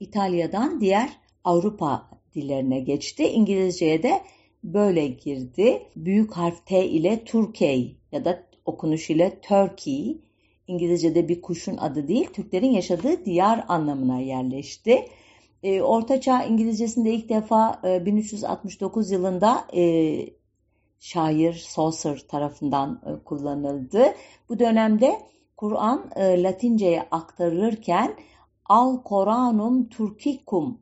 İtalya'dan 0.00 0.80
diğer 0.80 1.08
Avrupa 1.44 2.10
dillerine 2.34 2.80
geçti. 2.80 3.28
İngilizceye 3.28 4.02
de 4.02 4.20
böyle 4.64 5.06
girdi. 5.06 5.82
Büyük 5.96 6.32
harf 6.32 6.66
T 6.66 6.86
ile 6.86 7.24
Turkey 7.24 7.96
ya 8.12 8.24
da 8.24 8.42
okunuş 8.64 9.10
ile 9.10 9.40
Turkey 9.40 10.20
İngilizce'de 10.66 11.28
bir 11.28 11.42
kuşun 11.42 11.76
adı 11.76 12.08
değil, 12.08 12.26
Türklerin 12.32 12.70
yaşadığı 12.70 13.24
diyar 13.24 13.64
anlamına 13.68 14.18
yerleşti. 14.18 15.06
E, 15.62 15.82
Orta 15.82 16.20
Çağ 16.20 16.42
İngilizcesinde 16.42 17.10
ilk 17.10 17.28
defa 17.28 17.80
e, 17.84 18.06
1369 18.06 19.10
yılında 19.10 19.66
e, 19.76 19.82
şair 20.98 21.52
Saucer 21.52 22.18
tarafından 22.28 23.02
e, 23.06 23.24
kullanıldı. 23.24 24.04
Bu 24.48 24.58
dönemde 24.58 25.20
Kur'an 25.56 26.10
e, 26.16 26.42
Latince'ye 26.42 27.08
aktarılırken 27.10 28.16
Al 28.64 29.02
Koranum 29.02 29.88
Turkikum 29.88 30.80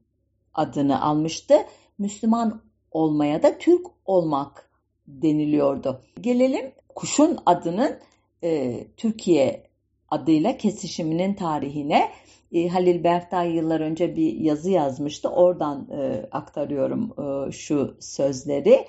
adını 0.55 1.03
almıştı. 1.03 1.55
Müslüman 1.99 2.63
olmaya 2.91 3.43
da 3.43 3.59
Türk 3.59 3.87
olmak 4.05 4.71
deniliyordu. 5.07 6.03
Gelelim 6.21 6.73
kuşun 6.95 7.39
adının 7.47 7.99
e, 8.43 8.81
Türkiye 8.97 9.71
adıyla 10.09 10.57
kesişiminin 10.57 11.35
tarihine. 11.35 12.11
E, 12.53 12.69
Halil 12.69 13.05
Berktay 13.05 13.57
yıllar 13.57 13.81
önce 13.81 14.17
bir 14.17 14.33
yazı 14.33 14.71
yazmıştı. 14.71 15.29
Oradan 15.29 15.89
e, 15.91 16.29
aktarıyorum 16.33 17.13
e, 17.19 17.53
şu 17.53 17.97
sözleri. 18.01 18.87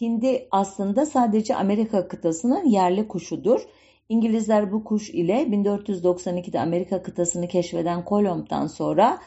Hindi 0.00 0.48
aslında 0.50 1.06
sadece 1.06 1.56
Amerika 1.56 2.08
kıtasının 2.08 2.64
yerli 2.64 3.08
kuşudur. 3.08 3.60
İngilizler 4.08 4.72
bu 4.72 4.84
kuş 4.84 5.10
ile 5.10 5.42
1492'de 5.42 6.60
Amerika 6.60 7.02
kıtasını 7.02 7.48
keşfeden 7.48 8.04
Kolomb'dan 8.04 8.66
sonra 8.66 9.18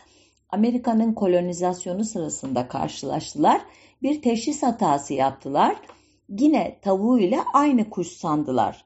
Amerika'nın 0.50 1.14
kolonizasyonu 1.14 2.04
sırasında 2.04 2.68
karşılaştılar. 2.68 3.62
Bir 4.02 4.22
teşhis 4.22 4.64
hatası 4.64 5.14
yaptılar. 5.14 5.76
Gine 6.36 6.80
tavuğu 6.82 7.20
ile 7.20 7.40
aynı 7.54 7.90
kuş 7.90 8.08
sandılar. 8.08 8.86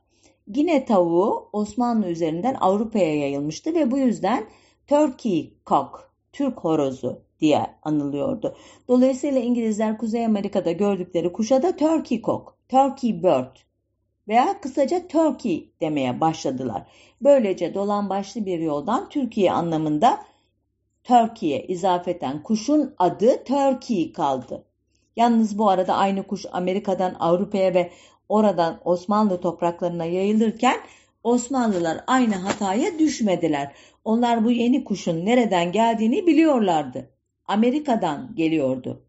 Gine 0.51 0.85
tavuğu 0.85 1.49
Osmanlı 1.53 2.07
üzerinden 2.07 2.57
Avrupa'ya 2.59 3.15
yayılmıştı 3.15 3.73
ve 3.73 3.91
bu 3.91 3.97
yüzden 3.97 4.45
Turkey 4.87 5.53
cock, 5.65 6.11
Türk 6.33 6.59
horozu 6.59 7.28
diye 7.41 7.65
anılıyordu. 7.83 8.55
Dolayısıyla 8.87 9.39
İngilizler 9.39 9.97
Kuzey 9.97 10.25
Amerika'da 10.25 10.71
gördükleri 10.71 11.33
kuşa 11.33 11.63
da 11.63 11.75
Turkey 11.75 12.21
cock, 12.21 12.53
Turkey 12.69 13.23
bird 13.23 13.55
veya 14.27 14.61
kısaca 14.61 15.07
Turkey 15.07 15.71
demeye 15.81 16.21
başladılar. 16.21 16.83
Böylece 17.21 17.73
dolan 17.73 18.09
başlı 18.09 18.45
bir 18.45 18.59
yoldan 18.59 19.09
Türkiye 19.09 19.51
anlamında 19.51 20.19
Turkey'e 21.03 21.67
izafeten 21.67 22.43
kuşun 22.43 22.95
adı 22.97 23.43
Turkey 23.43 24.13
kaldı. 24.13 24.65
Yalnız 25.15 25.57
bu 25.57 25.69
arada 25.69 25.93
aynı 25.95 26.23
kuş 26.23 26.45
Amerika'dan 26.51 27.15
Avrupa'ya 27.19 27.73
ve 27.73 27.91
oradan 28.29 28.79
Osmanlı 28.85 29.41
topraklarına 29.41 30.05
yayılırken 30.05 30.77
Osmanlılar 31.23 32.03
aynı 32.07 32.35
hataya 32.35 32.99
düşmediler. 32.99 33.75
Onlar 34.05 34.45
bu 34.45 34.51
yeni 34.51 34.83
kuşun 34.83 35.25
nereden 35.25 35.71
geldiğini 35.71 36.27
biliyorlardı. 36.27 37.09
Amerika'dan 37.49 38.35
geliyordu. 38.35 39.05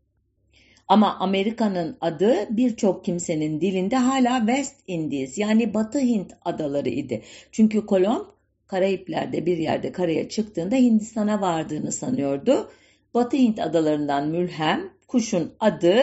Ama 0.88 1.16
Amerika'nın 1.18 1.96
adı 2.00 2.34
birçok 2.50 3.04
kimsenin 3.04 3.60
dilinde 3.60 3.96
hala 3.96 4.38
West 4.38 4.76
Indies 4.86 5.38
yani 5.38 5.74
Batı 5.74 5.98
Hint 5.98 6.32
adaları 6.44 6.88
idi. 6.88 7.22
Çünkü 7.52 7.86
Kolomb 7.86 8.26
Karayipler'de 8.66 9.46
bir 9.46 9.58
yerde 9.58 9.92
karaya 9.92 10.28
çıktığında 10.28 10.76
Hindistan'a 10.76 11.40
vardığını 11.40 11.92
sanıyordu. 11.92 12.70
Batı 13.14 13.36
Hint 13.36 13.58
adalarından 13.58 14.28
mülhem 14.28 14.90
kuşun 15.08 15.52
adı 15.60 15.96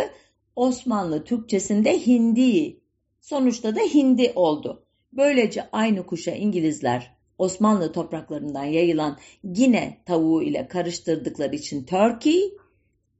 Osmanlı 0.55 1.23
Türkçesinde 1.23 2.07
hindi. 2.07 2.79
Sonuçta 3.21 3.75
da 3.75 3.79
hindi 3.79 4.31
oldu. 4.35 4.83
Böylece 5.13 5.69
aynı 5.71 6.05
kuşa 6.05 6.31
İngilizler 6.31 7.16
Osmanlı 7.37 7.91
topraklarından 7.91 8.63
yayılan 8.63 9.17
Gine 9.53 9.97
tavuğu 10.05 10.43
ile 10.43 10.67
karıştırdıkları 10.67 11.55
için 11.55 11.83
Turkey, 11.83 12.53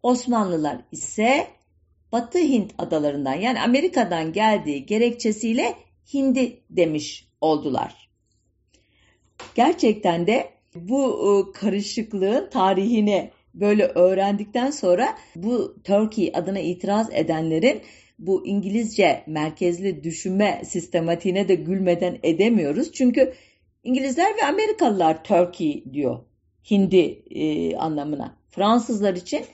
Osmanlılar 0.03 0.81
ise 0.91 1.47
Batı 2.11 2.39
Hint 2.39 2.73
adalarından 2.77 3.33
yani 3.33 3.61
Amerika'dan 3.61 4.33
geldiği 4.33 4.85
gerekçesiyle 4.85 5.75
Hindi 6.13 6.61
demiş 6.69 7.27
oldular. 7.41 8.09
Gerçekten 9.55 10.27
de 10.27 10.49
bu 10.75 11.03
e, 11.03 11.59
karışıklığın 11.59 12.49
tarihini 12.49 13.31
böyle 13.53 13.85
öğrendikten 13.85 14.71
sonra 14.71 15.17
bu 15.35 15.75
Turkey 15.83 16.31
adına 16.33 16.59
itiraz 16.59 17.09
edenlerin 17.13 17.81
bu 18.19 18.47
İngilizce 18.47 19.23
merkezli 19.27 20.03
düşünme 20.03 20.61
sistematiğine 20.65 21.47
de 21.47 21.55
gülmeden 21.55 22.19
edemiyoruz. 22.23 22.91
Çünkü 22.91 23.33
İngilizler 23.87 24.37
ve 24.37 24.45
Amerikalılar 24.45 25.23
Turkey 25.23 25.83
diyor 25.93 26.19
Hindi 26.71 27.23
e, 27.29 27.75
anlamına. 27.77 28.37
Fransızlar 28.49 29.13
için 29.13 29.45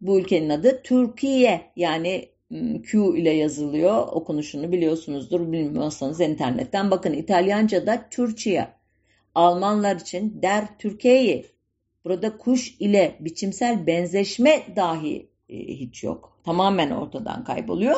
bu 0.00 0.20
ülkenin 0.20 0.50
adı 0.50 0.82
Türkiye 0.82 1.72
yani 1.76 2.28
Q 2.82 3.18
ile 3.18 3.30
yazılıyor. 3.30 4.08
Okunuşunu 4.12 4.72
biliyorsunuzdur. 4.72 5.52
Bilmiyorsanız 5.52 6.20
internetten 6.20 6.90
bakın. 6.90 7.12
İtalyanca'da 7.12 8.08
Türkiye. 8.10 8.68
Almanlar 9.34 9.96
için 9.96 10.42
der 10.42 10.64
Türkiye'yi. 10.78 11.46
Burada 12.04 12.36
kuş 12.36 12.76
ile 12.80 13.16
biçimsel 13.20 13.86
benzeşme 13.86 14.62
dahi 14.76 15.28
e, 15.48 15.56
hiç 15.56 16.04
yok. 16.04 16.38
Tamamen 16.44 16.90
ortadan 16.90 17.44
kayboluyor. 17.44 17.96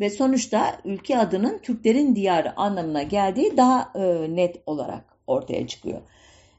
Ve 0.00 0.10
sonuçta 0.10 0.80
ülke 0.84 1.18
adının 1.18 1.58
Türklerin 1.58 2.16
diyarı 2.16 2.56
anlamına 2.56 3.02
geldiği 3.02 3.56
daha 3.56 3.92
e, 3.94 4.36
net 4.36 4.62
olarak 4.66 5.04
ortaya 5.26 5.66
çıkıyor. 5.66 6.00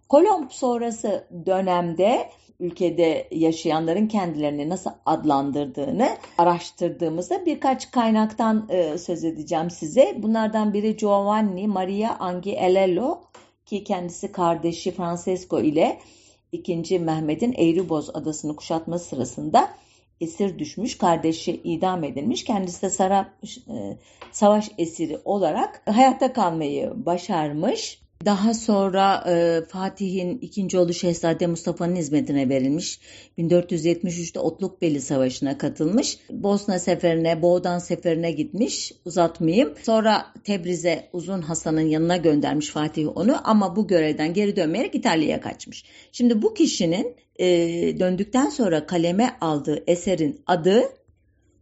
Kolomb 0.10 0.51
sonrası 0.51 1.27
dönemde 1.45 2.29
ülkede 2.60 3.27
yaşayanların 3.31 4.07
kendilerini 4.07 4.69
nasıl 4.69 4.89
adlandırdığını 5.06 6.10
araştırdığımızda 6.38 7.45
birkaç 7.45 7.91
kaynaktan 7.91 8.67
e, 8.69 8.97
söz 8.97 9.23
edeceğim 9.23 9.69
size. 9.69 10.15
Bunlardan 10.17 10.73
biri 10.73 10.95
Giovanni 10.97 11.67
Maria 11.67 12.15
Angielello 12.19 13.21
ki 13.65 13.84
kendisi 13.84 14.32
kardeşi 14.32 14.91
Francesco 14.91 15.60
ile 15.60 15.99
2. 16.51 16.99
Mehmet'in 16.99 17.54
Eğriboz 17.54 18.10
adasını 18.15 18.56
kuşatma 18.56 18.99
sırasında 18.99 19.69
esir 20.21 20.60
düşmüş, 20.60 20.97
kardeşi 20.97 21.62
idam 21.63 22.03
edilmiş. 22.03 22.43
Kendisi 22.43 22.81
de 22.81 22.89
Sarap, 22.89 23.27
e, 23.69 23.97
savaş 24.31 24.71
esiri 24.77 25.19
olarak 25.25 25.81
hayatta 25.86 26.34
kalmayı 26.34 26.93
başarmış. 26.95 28.01
Daha 28.25 28.53
sonra 28.53 29.23
e, 29.27 29.62
Fatih'in 29.65 30.38
ikinci 30.38 30.77
oğlu 30.77 30.93
Şehzade 30.93 31.47
Mustafa'nın 31.47 31.95
hizmetine 31.95 32.49
verilmiş. 32.49 32.99
1473'te 33.38 34.39
Otlukbeli 34.39 35.01
Savaşı'na 35.01 35.57
katılmış. 35.57 36.17
Bosna 36.29 36.79
seferine, 36.79 37.41
Boğdan 37.41 37.79
seferine 37.79 38.31
gitmiş. 38.31 38.93
Uzatmayayım. 39.05 39.73
Sonra 39.84 40.25
Tebriz'e 40.43 41.10
Uzun 41.13 41.41
Hasan'ın 41.41 41.81
yanına 41.81 42.17
göndermiş 42.17 42.69
Fatih 42.69 43.17
onu 43.17 43.49
ama 43.49 43.75
bu 43.75 43.88
görevden 43.88 44.34
geri 44.34 44.55
dönmeyerek 44.55 44.95
İtalya'ya 44.95 45.41
kaçmış. 45.41 45.86
Şimdi 46.12 46.41
bu 46.41 46.53
kişinin 46.53 47.15
e, 47.39 47.47
döndükten 47.99 48.49
sonra 48.49 48.86
kaleme 48.86 49.38
aldığı 49.41 49.84
eserin 49.88 50.41
adı 50.47 50.84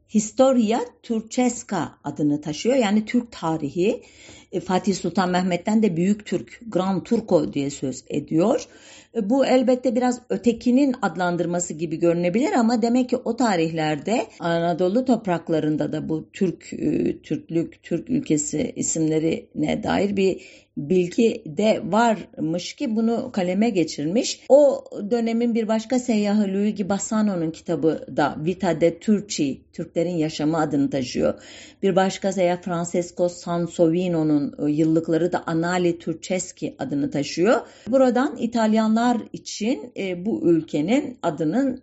Historia 0.09 0.81
Turcesca 1.03 1.91
adını 2.03 2.41
taşıyor. 2.41 2.75
Yani 2.75 3.05
Türk 3.05 3.31
tarihi. 3.31 4.03
E, 4.51 4.59
Fatih 4.59 4.95
Sultan 4.95 5.29
Mehmet'ten 5.29 5.83
de 5.83 5.97
Büyük 5.97 6.25
Türk, 6.25 6.59
Grand 6.67 7.01
Turco 7.01 7.53
diye 7.53 7.69
söz 7.69 8.03
ediyor. 8.09 8.67
E, 9.15 9.29
bu 9.29 9.45
elbette 9.45 9.95
biraz 9.95 10.21
ötekinin 10.29 10.95
adlandırması 11.01 11.73
gibi 11.73 11.99
görünebilir 11.99 12.51
ama 12.51 12.81
demek 12.81 13.09
ki 13.09 13.17
o 13.17 13.35
tarihlerde 13.35 14.25
Anadolu 14.39 15.05
topraklarında 15.05 15.93
da 15.93 16.09
bu 16.09 16.29
Türk, 16.33 16.73
e, 16.73 17.21
Türklük, 17.21 17.83
Türk 17.83 18.09
ülkesi 18.09 18.73
isimlerine 18.75 19.83
dair 19.83 20.17
bir 20.17 20.41
bilgi 20.79 21.43
de 21.45 21.81
varmış 21.83 22.73
ki 22.73 22.95
bunu 22.95 23.31
kaleme 23.31 23.69
geçirmiş. 23.69 24.41
O 24.49 24.83
dönemin 25.11 25.55
bir 25.55 25.67
başka 25.67 25.99
seyyahı 25.99 26.47
Luigi 26.47 26.89
Bassano'nun 26.89 27.51
kitabı 27.51 28.05
da 28.17 28.35
Vita 28.45 28.81
de 28.81 28.99
Turci, 28.99 29.61
Türklerin 29.73 30.17
yaşamı 30.17 30.57
adını 30.57 30.89
taşıyor. 30.89 31.33
Bir 31.83 31.95
başka 31.95 32.31
seyyah 32.31 32.61
Francesco 32.61 33.29
Sansovino'nun 33.29 34.67
yıllıkları 34.67 35.31
da 35.31 35.43
Anali 35.45 35.99
Turceschi 35.99 36.75
adını 36.79 37.11
taşıyor. 37.11 37.61
Buradan 37.87 38.37
İtalyanlar 38.37 39.17
için 39.33 39.91
e, 39.97 40.25
bu 40.25 40.49
ülkenin 40.49 41.17
adının 41.21 41.81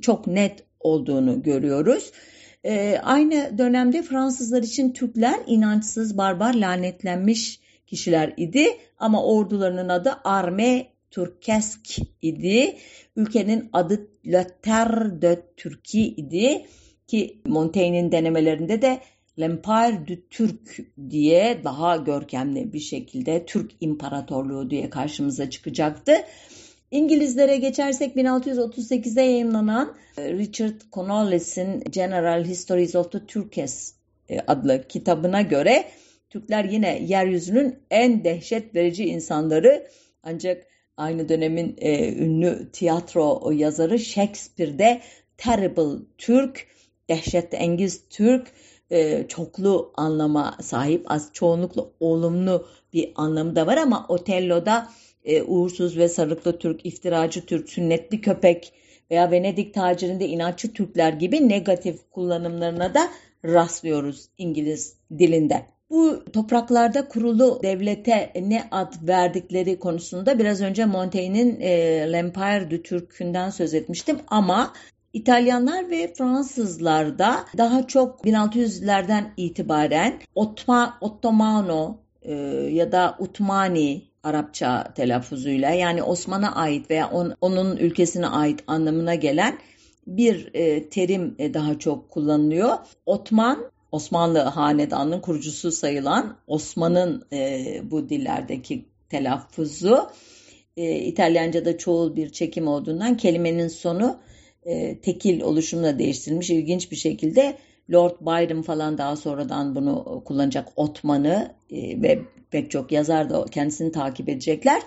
çok 0.00 0.26
net 0.26 0.64
olduğunu 0.80 1.42
görüyoruz. 1.42 2.12
E, 2.64 2.98
aynı 3.02 3.58
dönemde 3.58 4.02
Fransızlar 4.02 4.62
için 4.62 4.92
Türkler 4.92 5.40
inançsız, 5.46 6.18
barbar, 6.18 6.54
lanetlenmiş 6.54 7.60
kişiler 7.86 8.34
idi 8.36 8.66
ama 8.98 9.24
ordularının 9.24 9.88
adı 9.88 10.12
Arme 10.24 10.86
Turkesk 11.10 11.98
idi. 12.22 12.76
Ülkenin 13.16 13.70
adı 13.72 14.08
Terre 14.62 15.22
de 15.22 15.42
Turquie 15.56 16.02
idi 16.02 16.66
ki 17.06 17.40
Montaigne'in 17.46 18.12
denemelerinde 18.12 18.82
de 18.82 19.00
L'Empire 19.38 20.06
du 20.08 20.28
Türk 20.30 20.78
diye 21.10 21.60
daha 21.64 21.96
görkemli 21.96 22.72
bir 22.72 22.80
şekilde 22.80 23.46
Türk 23.46 23.72
İmparatorluğu 23.80 24.70
diye 24.70 24.90
karşımıza 24.90 25.50
çıkacaktı. 25.50 26.12
İngilizlere 26.90 27.56
geçersek 27.56 28.16
1638'de 28.16 29.22
yayınlanan 29.22 29.96
e, 30.18 30.32
Richard 30.32 30.80
Cornwallis'in 30.92 31.84
General 31.90 32.44
Histories 32.44 32.94
of 32.94 33.12
the 33.12 33.26
Turks 33.26 33.92
e, 34.28 34.40
adlı 34.40 34.88
kitabına 34.88 35.42
göre 35.42 35.84
Türkler 36.30 36.64
yine 36.64 37.02
yeryüzünün 37.02 37.78
en 37.90 38.24
dehşet 38.24 38.74
verici 38.74 39.04
insanları 39.04 39.86
ancak 40.22 40.66
aynı 40.96 41.28
dönemin 41.28 41.76
e, 41.78 42.12
ünlü 42.12 42.70
tiyatro 42.72 43.50
yazarı 43.50 43.98
Shakespeare'de 43.98 45.00
Terrible 45.36 46.04
Türk, 46.18 46.66
dehşet 47.08 47.54
engiz 47.54 48.02
Türk 48.10 48.52
e, 48.90 49.28
çoklu 49.28 49.92
anlama 49.94 50.58
sahip 50.62 51.10
az 51.10 51.30
çoğunlukla 51.32 51.86
olumlu 52.00 52.68
bir 52.92 53.12
anlamı 53.14 53.56
da 53.56 53.66
var 53.66 53.76
ama 53.76 54.06
Otello'da 54.08 54.88
e, 55.24 55.42
uğursuz 55.42 55.98
ve 55.98 56.08
sarıklı 56.08 56.58
Türk, 56.58 56.86
iftiracı 56.86 57.46
Türk, 57.46 57.68
sünnetli 57.70 58.20
köpek 58.20 58.72
veya 59.10 59.30
Venedik 59.30 59.74
tacirinde 59.74 60.28
inatçı 60.28 60.72
Türkler 60.72 61.12
gibi 61.12 61.48
negatif 61.48 62.10
kullanımlarına 62.10 62.94
da 62.94 63.08
rastlıyoruz 63.44 64.28
İngiliz 64.38 64.96
dilinde. 65.18 65.75
Bu 65.90 66.24
topraklarda 66.32 67.08
kurulu 67.08 67.60
devlete 67.62 68.32
ne 68.40 68.68
ad 68.70 68.92
verdikleri 69.02 69.78
konusunda 69.78 70.38
biraz 70.38 70.60
önce 70.60 70.84
Montaigne'in 70.84 71.60
e, 71.60 71.72
L'Empire 72.12 72.70
du 72.70 72.82
Türk'ünden 72.82 73.50
söz 73.50 73.74
etmiştim 73.74 74.18
ama 74.28 74.72
İtalyanlar 75.12 75.90
ve 75.90 76.14
Fransızlar 76.14 77.18
da 77.18 77.44
daha 77.58 77.86
çok 77.86 78.24
1600'lerden 78.24 79.32
itibaren 79.36 80.20
Otma, 80.34 80.98
Ottomano 81.00 81.98
e, 82.22 82.34
ya 82.72 82.92
da 82.92 83.16
Utmani 83.18 84.02
Arapça 84.22 84.92
telaffuzuyla 84.94 85.70
yani 85.70 86.02
Osman'a 86.02 86.54
ait 86.54 86.90
veya 86.90 87.10
on, 87.10 87.34
onun 87.40 87.76
ülkesine 87.76 88.26
ait 88.26 88.64
anlamına 88.66 89.14
gelen 89.14 89.58
bir 90.06 90.50
e, 90.54 90.88
terim 90.88 91.34
e, 91.38 91.54
daha 91.54 91.78
çok 91.78 92.10
kullanılıyor. 92.10 92.76
Otman 93.06 93.58
Osmanlı 93.92 94.38
hanedanının 94.38 95.20
kurucusu 95.20 95.72
sayılan 95.72 96.36
Osman'ın 96.46 97.26
e, 97.32 97.80
bu 97.90 98.08
dillerdeki 98.08 98.84
telaffuzu 99.08 100.10
e, 100.76 100.98
İtalyanca'da 100.98 101.78
çoğul 101.78 102.16
bir 102.16 102.32
çekim 102.32 102.68
olduğundan 102.68 103.16
kelimenin 103.16 103.68
sonu 103.68 104.18
e, 104.64 105.00
tekil 105.00 105.40
oluşumla 105.40 105.98
değiştirilmiş 105.98 106.50
ilginç 106.50 106.90
bir 106.90 106.96
şekilde 106.96 107.58
Lord 107.92 108.20
Byron 108.20 108.62
falan 108.62 108.98
daha 108.98 109.16
sonradan 109.16 109.74
bunu 109.74 110.22
kullanacak 110.24 110.68
Otman'ı 110.76 111.54
e, 111.70 112.02
ve 112.02 112.22
pek 112.50 112.70
çok 112.70 112.92
yazar 112.92 113.30
da 113.30 113.44
kendisini 113.44 113.92
takip 113.92 114.28
edecekler. 114.28 114.82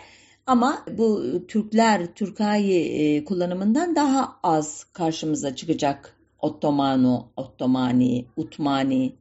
Ama 0.46 0.86
bu 0.98 1.24
Türkler 1.48 2.14
Türkayı 2.14 2.86
e, 2.86 3.24
kullanımından 3.26 3.96
daha 3.96 4.36
az 4.44 4.84
karşımıza 4.84 5.56
çıkacak 5.56 6.19
Ottomano, 6.40 7.32
Ottomani, 7.36 8.26
Utmani 8.36 9.14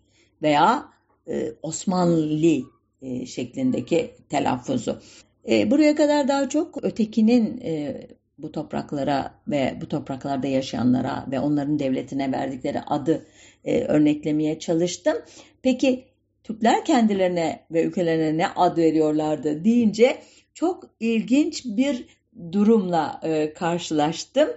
veya 0.42 0.88
e, 1.28 1.52
Osmanlı 1.62 2.62
e, 3.02 3.26
şeklindeki 3.26 4.14
telaffuzu. 4.28 5.00
E, 5.48 5.70
buraya 5.70 5.94
kadar 5.94 6.28
daha 6.28 6.48
çok 6.48 6.85
ötekinin 6.85 7.61
e, 7.61 8.07
bu 8.38 8.52
topraklara 8.52 9.35
ve 9.48 9.78
bu 9.81 9.88
topraklarda 9.88 10.46
yaşayanlara 10.46 11.26
ve 11.31 11.40
onların 11.40 11.78
devletine 11.78 12.33
verdikleri 12.33 12.81
adı 12.81 13.26
e, 13.64 13.81
örneklemeye 13.81 14.59
çalıştım. 14.59 15.14
Peki 15.62 16.04
Türkler 16.44 16.85
kendilerine 16.85 17.61
ve 17.70 17.85
ülkelerine 17.85 18.38
ne 18.38 18.48
ad 18.48 18.76
veriyorlardı 18.76 19.64
deyince 19.64 20.18
çok 20.54 20.85
ilginç 21.00 21.64
bir 21.64 22.04
durumla 22.52 23.20
e, 23.22 23.52
karşılaştım 23.52 24.48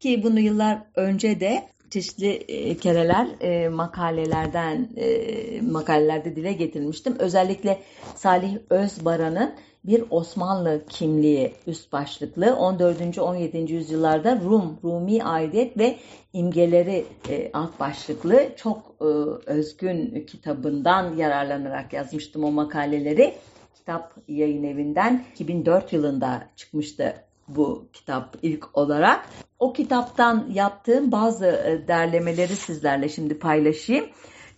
ki 0.00 0.22
bunu 0.22 0.40
yıllar 0.40 0.78
önce 0.94 1.40
de 1.40 1.62
çeşitli 1.90 2.28
e, 2.28 2.76
kereler 2.76 3.28
e, 3.40 3.68
makalelerden 3.68 4.88
e, 4.96 5.60
makalelerde 5.60 6.36
dile 6.36 6.52
getirmiştim. 6.52 7.16
Özellikle 7.18 7.78
Salih 8.14 8.56
Özbaran'ın 8.70 9.54
bir 9.84 10.04
Osmanlı 10.10 10.82
kimliği 10.88 11.52
üst 11.66 11.92
başlıklı 11.92 12.56
14. 12.56 13.18
17. 13.18 13.72
yüzyıllarda 13.72 14.40
Rum, 14.40 14.78
Rumi 14.84 15.24
aidiyet 15.24 15.78
ve 15.78 15.96
imgeleri 16.32 17.04
alt 17.52 17.80
başlıklı 17.80 18.48
çok 18.56 18.96
özgün 19.46 20.26
kitabından 20.26 21.16
yararlanarak 21.16 21.92
yazmıştım 21.92 22.44
o 22.44 22.50
makaleleri. 22.50 23.34
Kitap 23.74 24.16
yayın 24.28 24.64
evinden 24.64 25.24
2004 25.34 25.92
yılında 25.92 26.48
çıkmıştı 26.56 27.25
bu 27.48 27.88
kitap 27.92 28.36
ilk 28.42 28.78
olarak. 28.78 29.26
O 29.58 29.72
kitaptan 29.72 30.46
yaptığım 30.52 31.12
bazı 31.12 31.46
e, 31.46 31.88
derlemeleri 31.88 32.56
sizlerle 32.56 33.08
şimdi 33.08 33.38
paylaşayım. 33.38 34.06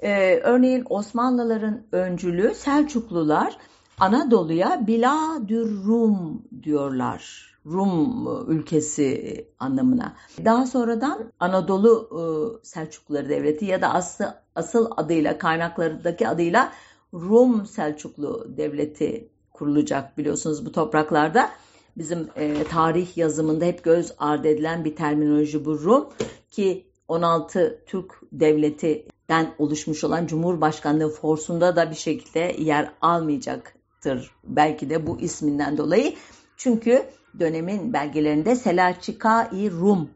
Ee, 0.02 0.40
örneğin 0.42 0.84
Osmanlıların 0.90 1.82
öncülü 1.92 2.54
Selçuklular 2.54 3.56
Anadolu'ya 4.00 4.86
Biladür 4.86 5.84
Rum 5.84 6.42
diyorlar. 6.62 7.48
Rum 7.66 8.26
ülkesi 8.48 9.46
anlamına. 9.58 10.14
Daha 10.44 10.66
sonradan 10.66 11.32
Anadolu 11.40 12.08
e, 12.12 12.20
Selçukluları 12.66 13.28
Devleti 13.28 13.64
ya 13.64 13.82
da 13.82 13.94
asıl, 13.94 14.24
asıl 14.54 14.90
adıyla 14.96 15.38
kaynaklardaki 15.38 16.28
adıyla 16.28 16.72
Rum 17.14 17.66
Selçuklu 17.66 18.46
Devleti 18.56 19.28
kurulacak 19.52 20.18
biliyorsunuz 20.18 20.66
bu 20.66 20.72
topraklarda. 20.72 21.50
Bizim 21.98 22.28
e, 22.36 22.64
tarih 22.64 23.16
yazımında 23.16 23.64
hep 23.64 23.84
göz 23.84 24.12
ardı 24.18 24.48
edilen 24.48 24.84
bir 24.84 24.96
terminoloji 24.96 25.64
bu 25.64 25.80
Rum 25.80 26.08
ki 26.50 26.86
16 27.08 27.82
Türk 27.86 28.14
devletinden 28.32 29.54
oluşmuş 29.58 30.04
olan 30.04 30.26
Cumhurbaşkanlığı 30.26 31.10
forsunda 31.10 31.76
da 31.76 31.90
bir 31.90 31.96
şekilde 31.96 32.56
yer 32.58 32.92
almayacak 33.00 33.74
Tır 34.00 34.30
belki 34.44 34.90
de 34.90 35.06
bu 35.06 35.20
isminden 35.20 35.78
dolayı. 35.78 36.14
Çünkü 36.56 37.04
dönemin 37.40 37.92
belgelerinde 37.92 38.56
Selaçika-i 38.56 39.70
Rum 39.70 40.10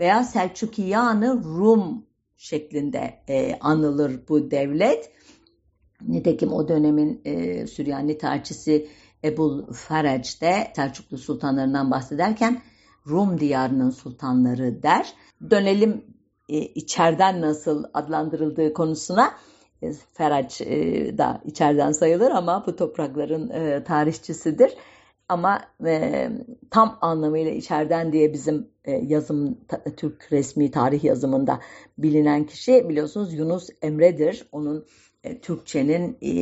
veya 0.00 0.24
Selçukiyanı 0.24 1.44
Rum 1.44 2.06
şeklinde 2.36 3.14
e, 3.28 3.58
anılır 3.60 4.20
bu 4.28 4.50
devlet. 4.50 5.10
Nitekim 6.08 6.52
o 6.52 6.68
dönemin 6.68 7.20
e, 7.24 7.66
Süryani 7.66 8.18
tarihçisi 8.18 8.88
Ebul 9.24 9.72
Ferec 9.72 10.40
de 10.40 10.72
Selçuklu 10.76 11.18
sultanlarından 11.18 11.90
bahsederken 11.90 12.62
Rum 13.06 13.40
diyarının 13.40 13.90
sultanları 13.90 14.82
der. 14.82 15.14
Dönelim 15.50 16.04
e, 16.48 16.58
içeriden 16.58 17.40
nasıl 17.40 17.84
adlandırıldığı 17.94 18.74
konusuna. 18.74 19.34
Feraç 20.12 20.60
e, 20.60 21.18
da 21.18 21.40
içeriden 21.44 21.92
sayılır 21.92 22.30
ama 22.30 22.66
bu 22.66 22.76
toprakların 22.76 23.50
e, 23.50 23.84
tarihçisidir. 23.84 24.72
Ama 25.28 25.60
e, 25.86 26.28
tam 26.70 26.98
anlamıyla 27.00 27.52
içeriden 27.52 28.12
diye 28.12 28.32
bizim 28.32 28.68
e, 28.84 28.92
yazım 28.92 29.58
Türk 29.96 30.32
resmi 30.32 30.70
tarih 30.70 31.04
yazımında 31.04 31.60
bilinen 31.98 32.44
kişi 32.44 32.88
biliyorsunuz 32.88 33.34
Yunus 33.34 33.68
Emre'dir. 33.82 34.48
Onun 34.52 34.86
e, 35.24 35.40
Türkçenin 35.40 36.18
e, 36.22 36.32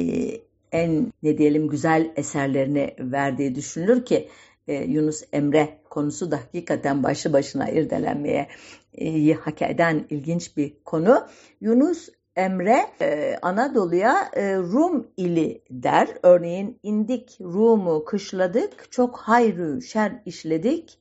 en 0.72 1.12
ne 1.22 1.38
diyelim 1.38 1.68
güzel 1.68 2.12
eserlerini 2.16 2.94
verdiği 2.98 3.54
düşünülür 3.54 4.04
ki 4.04 4.28
e, 4.68 4.74
Yunus 4.74 5.22
Emre 5.33 5.78
konusu 5.90 6.30
da 6.30 6.37
hakikaten 6.37 7.02
başlı 7.02 7.33
başına 7.33 7.70
irdelenmeye 7.70 8.48
e, 8.94 9.33
hak 9.33 9.62
eden 9.62 10.06
ilginç 10.11 10.56
bir 10.56 10.74
konu. 10.85 11.26
Yunus 11.61 12.09
Emre 12.37 12.87
e, 13.00 13.37
Anadolu'ya 13.42 14.30
e, 14.33 14.56
Rum 14.56 15.06
ili 15.16 15.62
der. 15.70 16.09
Örneğin 16.22 16.78
indik 16.83 17.38
Rum'u 17.40 18.04
kışladık, 18.04 18.92
çok 18.92 19.16
hayrü 19.16 19.83
şer 19.83 20.12
işledik. 20.26 20.98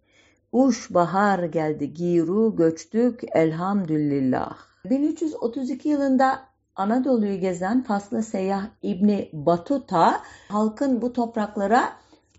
Uş 0.51 0.93
bahar 0.93 1.43
geldi 1.43 1.93
giru 1.93 2.55
göçtük 2.55 3.21
elhamdülillah. 3.33 4.57
1332 4.85 5.89
yılında 5.89 6.48
Anadolu'yu 6.79 7.39
gezen 7.39 7.83
Faslı 7.83 8.23
seyyah 8.23 8.65
İbni 8.81 9.29
Batuta 9.33 10.21
halkın 10.49 11.01
bu 11.01 11.13
topraklara 11.13 11.93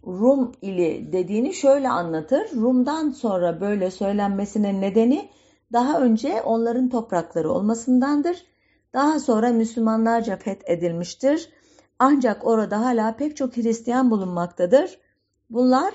Rum 0.06 0.52
ili 0.62 1.12
dediğini 1.12 1.54
şöyle 1.54 1.88
anlatır. 1.88 2.52
Rum'dan 2.56 3.10
sonra 3.10 3.60
böyle 3.60 3.90
söylenmesinin 3.90 4.80
nedeni 4.80 5.30
daha 5.72 6.00
önce 6.00 6.42
onların 6.42 6.88
toprakları 6.88 7.50
olmasındandır. 7.52 8.44
Daha 8.94 9.20
sonra 9.20 9.48
Müslümanlarca 9.48 10.36
fethedilmiştir. 10.36 11.48
Ancak 11.98 12.46
orada 12.46 12.80
hala 12.80 13.16
pek 13.16 13.36
çok 13.36 13.56
Hristiyan 13.56 14.10
bulunmaktadır. 14.10 14.98
Bunlar 15.50 15.94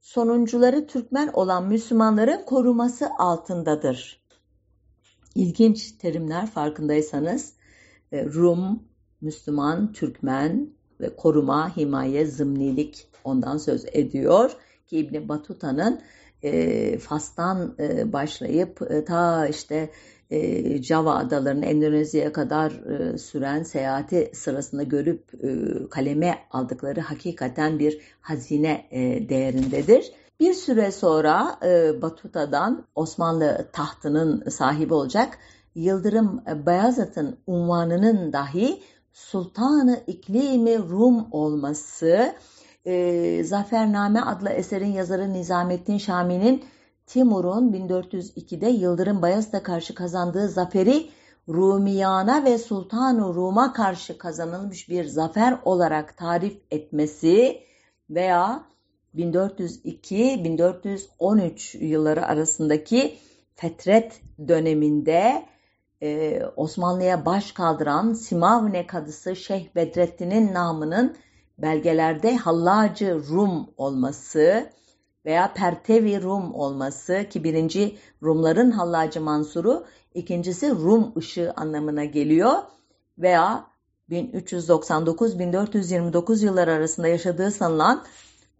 sonuncuları 0.00 0.86
Türkmen 0.86 1.30
olan 1.32 1.64
Müslümanların 1.64 2.44
koruması 2.44 3.08
altındadır. 3.18 4.22
İlginç 5.34 5.92
terimler 5.92 6.46
farkındaysanız 6.46 7.55
Rum, 8.12 8.82
Müslüman, 9.20 9.92
Türkmen 9.92 10.70
ve 11.00 11.16
koruma, 11.16 11.76
himaye, 11.76 12.26
zımnilik 12.26 13.08
ondan 13.24 13.58
söz 13.58 13.84
ediyor 13.92 14.50
ki 14.86 14.98
İbni 14.98 15.28
Batuta'nın 15.28 16.00
e, 16.42 16.98
Fas'tan 16.98 17.74
e, 17.78 18.12
başlayıp 18.12 18.82
e, 18.90 19.04
ta 19.04 19.46
işte 19.46 19.90
e, 20.30 20.82
Java 20.82 21.14
adalarını 21.14 21.66
Endonezya'ya 21.66 22.32
kadar 22.32 22.70
e, 22.70 23.18
süren 23.18 23.62
seyahati 23.62 24.30
sırasında 24.34 24.82
görüp 24.82 25.44
e, 25.44 25.48
kaleme 25.90 26.38
aldıkları 26.50 27.00
hakikaten 27.00 27.78
bir 27.78 28.00
hazine 28.20 28.86
e, 28.90 29.28
değerindedir. 29.28 30.12
Bir 30.40 30.54
süre 30.54 30.92
sonra 30.92 31.58
e, 31.64 32.02
Batuta'dan 32.02 32.84
Osmanlı 32.94 33.68
tahtının 33.72 34.48
sahibi 34.48 34.94
olacak 34.94 35.38
Yıldırım 35.76 36.42
Beyazıt'ın 36.66 37.38
unvanının 37.46 38.32
dahi 38.32 38.82
Sultanı 39.12 40.00
İklimi 40.06 40.78
Rum 40.78 41.26
olması, 41.30 42.34
e, 42.84 43.44
Zafername 43.44 44.20
adlı 44.20 44.48
eserin 44.48 44.92
yazarı 44.92 45.32
Nizamettin 45.32 45.98
Şami'nin 45.98 46.64
Timur'un 47.06 47.72
1402'de 47.72 48.68
Yıldırım 48.68 49.22
Bayezid'e 49.22 49.62
karşı 49.62 49.94
kazandığı 49.94 50.48
zaferi 50.48 51.10
Rumiyana 51.48 52.44
ve 52.44 52.58
Sultan-ı 52.58 53.34
Rum'a 53.34 53.72
karşı 53.72 54.18
kazanılmış 54.18 54.88
bir 54.88 55.04
zafer 55.04 55.58
olarak 55.64 56.16
tarif 56.16 56.58
etmesi 56.70 57.60
veya 58.10 58.64
1402-1413 59.14 61.84
yılları 61.84 62.26
arasındaki 62.26 63.18
fetret 63.54 64.20
döneminde 64.48 65.46
e, 66.02 66.42
Osmanlı'ya 66.56 67.26
baş 67.26 67.52
kaldıran 67.52 68.12
Simavne 68.12 68.86
kadısı 68.86 69.36
Şeyh 69.36 69.74
Bedrettin'in 69.74 70.54
namının 70.54 71.16
belgelerde 71.58 72.36
Hallacı 72.36 73.20
Rum 73.28 73.70
olması 73.76 74.70
veya 75.24 75.52
Pertevi 75.54 76.22
Rum 76.22 76.54
olması 76.54 77.26
ki 77.30 77.44
birinci 77.44 77.98
Rumların 78.22 78.70
Hallacı 78.70 79.20
Mansuru, 79.20 79.86
ikincisi 80.14 80.70
Rum 80.70 81.12
ışığı 81.16 81.52
anlamına 81.56 82.04
geliyor 82.04 82.52
veya 83.18 83.66
1399-1429 84.10 86.44
yılları 86.44 86.72
arasında 86.72 87.08
yaşadığı 87.08 87.50
sanılan 87.50 88.04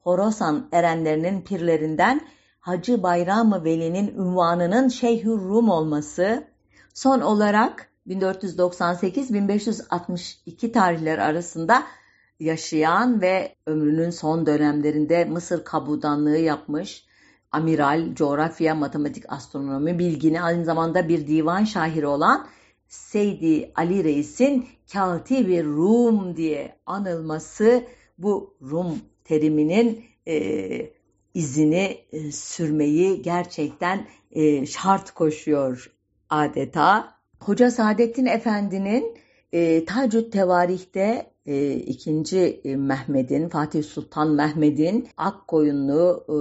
Horasan 0.01 0.69
erenlerinin 0.73 1.43
pirlerinden 1.43 2.21
Hacı 2.61 3.03
Bayram 3.03 3.65
Veli'nin 3.65 4.09
ünvanının 4.09 4.89
Şeyhür 4.89 5.39
Rum 5.39 5.69
olması, 5.69 6.45
son 6.97 7.21
olarak 7.21 7.91
1498-1562 8.09 10.73
tarihleri 10.73 11.23
arasında 11.23 11.83
yaşayan 12.41 13.21
ve 13.21 13.55
ömrünün 13.67 14.11
son 14.11 14.47
dönemlerinde 14.47 15.25
Mısır 15.25 15.65
kabudanlığı 15.65 16.37
yapmış, 16.37 17.07
amiral, 17.53 18.15
coğrafya, 18.15 18.75
matematik, 18.75 19.33
astronomi 19.33 19.99
bilgini 19.99 20.43
aynı 20.43 20.65
zamanda 20.65 21.09
bir 21.09 21.27
divan 21.27 21.65
şahiri 21.65 22.07
olan 22.07 22.47
Seydi 22.89 23.73
Ali 23.75 24.05
Reis'in 24.05 24.67
Katibi 24.93 25.65
Rum 25.65 26.37
diye 26.37 26.77
anılması 26.87 27.85
bu 28.19 28.57
Rum 28.63 28.99
teriminin 29.25 30.05
e, 30.29 30.91
izini 31.35 31.99
e, 32.13 32.33
sürmeyi 32.33 33.23
gerçekten 33.23 34.07
e, 34.31 34.67
şart 34.67 35.11
koşuyor 35.11 35.96
adeta. 36.31 37.17
Hoca 37.41 37.71
Saadettin 37.71 38.27
Efendi'nin 38.27 39.19
e, 39.53 39.85
Tacüt 39.85 40.33
Tevarih'te 40.33 41.27
e, 41.47 41.73
ikinci 41.75 42.61
e, 42.65 42.77
Mehmet'in, 42.77 43.49
Fatih 43.49 43.85
Sultan 43.85 44.31
Mehmet'in 44.31 45.09
Akkoyunlu 45.17 46.25
e, 46.29 46.33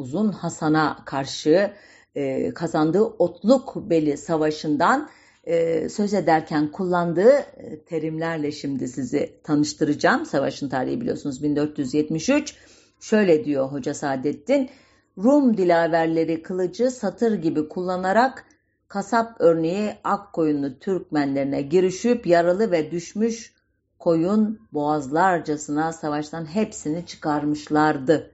Uzun 0.00 0.32
Hasan'a 0.32 1.04
karşı 1.04 1.72
e, 2.14 2.54
kazandığı 2.54 3.02
Otluk 3.02 3.90
Beli 3.90 4.16
Savaşı'ndan 4.16 5.08
e, 5.44 5.88
söz 5.88 6.14
ederken 6.14 6.70
kullandığı 6.70 7.32
e, 7.32 7.84
terimlerle 7.84 8.52
şimdi 8.52 8.88
sizi 8.88 9.40
tanıştıracağım. 9.42 10.26
Savaşın 10.26 10.68
tarihi 10.68 11.00
biliyorsunuz 11.00 11.42
1473. 11.42 12.56
Şöyle 13.00 13.44
diyor 13.44 13.72
Hoca 13.72 13.94
Saadettin, 13.94 14.70
Rum 15.18 15.56
dilaverleri 15.56 16.42
kılıcı 16.42 16.90
satır 16.90 17.34
gibi 17.34 17.68
kullanarak 17.68 18.44
kasap 18.88 19.36
örneği 19.38 19.94
ak 20.04 20.32
koyunlu 20.32 20.78
Türkmenlerine 20.78 21.62
girişip 21.62 22.26
yaralı 22.26 22.70
ve 22.70 22.90
düşmüş 22.90 23.54
koyun 23.98 24.60
boğazlarcasına 24.72 25.92
savaştan 25.92 26.44
hepsini 26.54 27.06
çıkarmışlardı. 27.06 28.30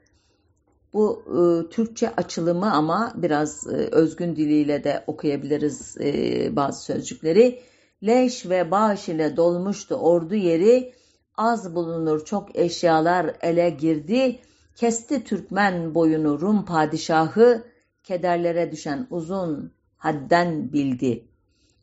Bu 0.93 1.23
e, 1.27 1.71
Türkçe 1.71 2.15
açılımı 2.17 2.73
ama 2.73 3.13
biraz 3.17 3.67
e, 3.67 3.77
özgün 3.77 4.37
diliyle 4.37 4.85
de 4.85 5.05
okuyabiliriz 5.07 5.97
e, 6.01 6.57
bazı 6.57 6.85
sözcükleri. 6.85 7.63
Leş 8.03 8.47
ve 8.47 8.71
bağış 8.71 9.09
ile 9.09 9.37
dolmuştu 9.37 9.95
ordu 9.95 10.35
yeri, 10.35 10.95
az 11.37 11.75
bulunur 11.75 12.25
çok 12.25 12.57
eşyalar 12.57 13.37
ele 13.43 13.71
girdi, 13.71 14.39
kesti 14.77 15.25
Türkmen 15.25 15.95
boyunu 15.95 16.41
Rum 16.41 16.65
padişahı, 16.65 17.65
kederlere 18.03 18.73
düşen 18.73 19.07
uzun 19.11 19.73
hadden 20.01 20.73
bildi. 20.73 21.25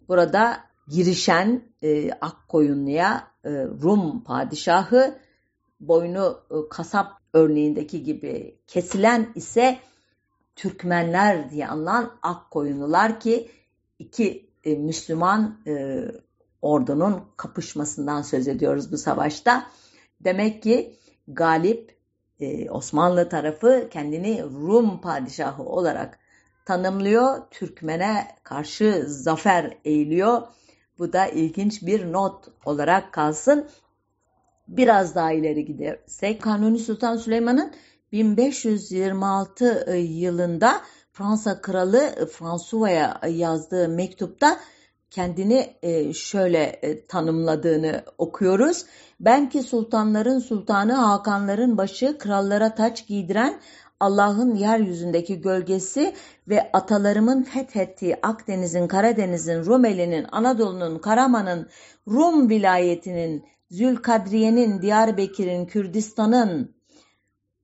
Burada 0.08 0.58
girişen 0.88 1.64
e, 1.82 2.12
Akkoyunlu'ya 2.12 3.28
e, 3.44 3.50
Rum 3.52 4.24
padişahı 4.24 5.20
boynu 5.80 6.40
e, 6.52 6.56
kasap 6.70 7.08
örneğindeki 7.34 8.04
gibi 8.04 8.60
kesilen 8.68 9.32
ise 9.36 9.78
Türkmenler 10.56 11.50
diye 11.50 11.68
anılan 11.68 12.18
Akkoyunlular 12.22 13.20
ki 13.20 13.52
iki 14.00 14.50
e, 14.64 14.76
Müslüman 14.76 15.62
e, 15.68 16.06
ordunun 16.62 17.24
kapışmasından 17.38 18.22
söz 18.22 18.48
ediyoruz 18.48 18.92
bu 18.92 18.98
savaşta. 18.98 19.68
Demek 20.20 20.64
ki 20.64 20.96
galip 21.28 21.98
e, 22.40 22.70
Osmanlı 22.70 23.30
tarafı 23.30 23.88
kendini 23.92 24.44
Rum 24.44 25.02
padişahı 25.02 25.64
olarak 25.64 26.20
tanımlıyor. 26.68 27.42
Türkmen'e 27.52 28.28
karşı 28.44 29.06
zafer 29.08 29.78
eğiliyor. 29.86 30.42
Bu 31.00 31.14
da 31.14 31.26
ilginç 31.28 31.82
bir 31.82 32.14
not 32.14 32.46
olarak 32.66 33.14
kalsın. 33.14 33.68
Biraz 34.68 35.16
daha 35.16 35.32
ileri 35.32 35.66
gidersek 35.66 36.42
Kanuni 36.42 36.80
Sultan 36.80 37.18
Süleyman'ın 37.18 37.74
1526 38.12 39.96
yılında 39.98 40.82
Fransa 41.12 41.62
Kralı 41.62 42.28
François'a 42.32 43.28
yazdığı 43.28 43.90
mektupta 43.90 44.60
kendini 45.10 45.76
e, 45.82 46.14
şöyle 46.14 46.64
e, 46.64 47.06
tanımladığını 47.06 48.04
okuyoruz. 48.18 48.86
Ben 49.20 49.50
ki 49.50 49.64
sultanların 49.64 50.40
sultanı 50.40 50.94
Hakanların 50.94 51.78
başı 51.78 52.18
krallara 52.18 52.76
taç 52.76 53.08
giydiren 53.08 53.60
Allah'ın 54.00 54.56
yeryüzündeki 54.56 55.42
gölgesi 55.42 56.14
ve 56.48 56.72
atalarımın 56.74 57.44
fethettiği 57.44 58.16
Akdeniz'in, 58.22 58.88
Karadeniz'in, 58.88 59.66
Rumeli'nin, 59.66 60.26
Anadolu'nun, 60.32 61.00
Karaman'ın, 61.00 61.68
Rum 62.08 62.50
vilayetinin, 62.50 63.46
Zülkadriye'nin, 63.72 64.82
Diyarbakır'ın, 64.82 65.66
Kürdistan'ın, 65.66 66.76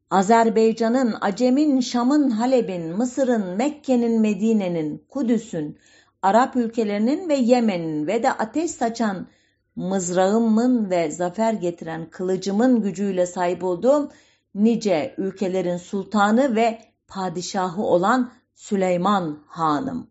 Azerbaycan'ın, 0.10 1.16
Acem'in, 1.22 1.80
Şam'ın, 1.80 2.30
Halep'in, 2.30 2.98
Mısır'ın, 2.98 3.58
Mekke'nin, 3.58 4.22
Medine'nin, 4.22 5.06
Kudüs'ün, 5.10 5.78
Arap 6.22 6.56
ülkelerinin 6.56 7.30
ve 7.30 7.36
Yemen'in 7.36 8.08
ve 8.08 8.24
de 8.24 8.32
ateş 8.32 8.72
saçan 8.72 9.28
mızrağımın 9.76 10.90
ve 10.90 11.12
zafer 11.12 11.54
getiren 11.54 12.10
kılıcımın 12.10 12.82
gücüyle 12.82 13.26
sahip 13.26 13.64
olduğum 13.64 14.12
nice 14.56 15.16
ülkelerin 15.18 15.78
sultanı 15.78 16.56
ve 16.56 16.82
padişahı 17.08 17.82
olan 17.82 18.32
Süleyman 18.56 19.44
Hanım. 19.48 20.08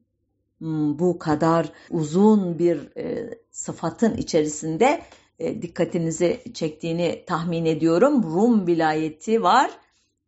Hmm, 0.59 0.99
bu 0.99 1.19
kadar 1.19 1.73
uzun 1.91 2.59
bir 2.59 2.97
e, 2.97 3.39
sıfatın 3.51 4.17
içerisinde 4.17 5.03
e, 5.39 5.63
dikkatinizi 5.63 6.43
çektiğini 6.55 7.25
tahmin 7.27 7.65
ediyorum. 7.65 8.23
Rum 8.23 8.67
vilayeti 8.67 9.43
var, 9.43 9.71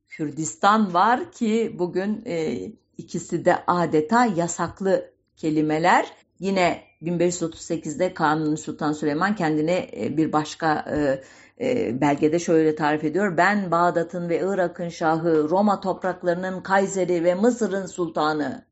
Kürdistan 0.09 0.95
var 0.95 1.33
ki 1.33 1.77
bugün 1.79 2.23
e, 2.27 2.63
ikisi 2.99 3.45
de 3.45 3.65
adeta 3.67 4.25
yasaklı 4.25 5.11
kelimeler. 5.37 6.07
Yine 6.39 6.83
1538'de 7.03 8.15
Kanuni 8.15 8.57
Sultan 8.57 8.93
Süleyman 8.93 9.37
kendine 9.37 9.91
e, 9.97 10.17
bir 10.17 10.33
başka 10.33 10.75
e, 10.75 11.23
e, 11.61 12.01
belgede 12.01 12.39
şöyle 12.39 12.75
tarif 12.75 13.05
ediyor. 13.05 13.37
Ben 13.37 13.71
Bağdat'ın 13.71 14.29
ve 14.29 14.41
Irak'ın 14.41 14.89
şahı, 14.89 15.49
Roma 15.51 15.81
topraklarının 15.81 16.63
Kayseri 16.63 17.25
ve 17.25 17.35
Mısır'ın 17.35 17.87
sultanı. 17.87 18.65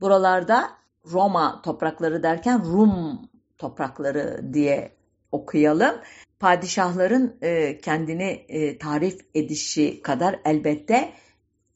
Buralarda 0.00 0.70
Roma 1.12 1.62
toprakları 1.62 2.22
derken 2.22 2.64
Rum 2.64 3.20
toprakları 3.58 4.54
diye 4.54 4.92
okuyalım. 5.32 5.94
Padişahların 6.40 7.36
e, 7.42 7.78
kendini 7.78 8.44
e, 8.48 8.78
tarif 8.78 9.20
edişi 9.34 10.02
kadar 10.02 10.40
elbette 10.44 11.12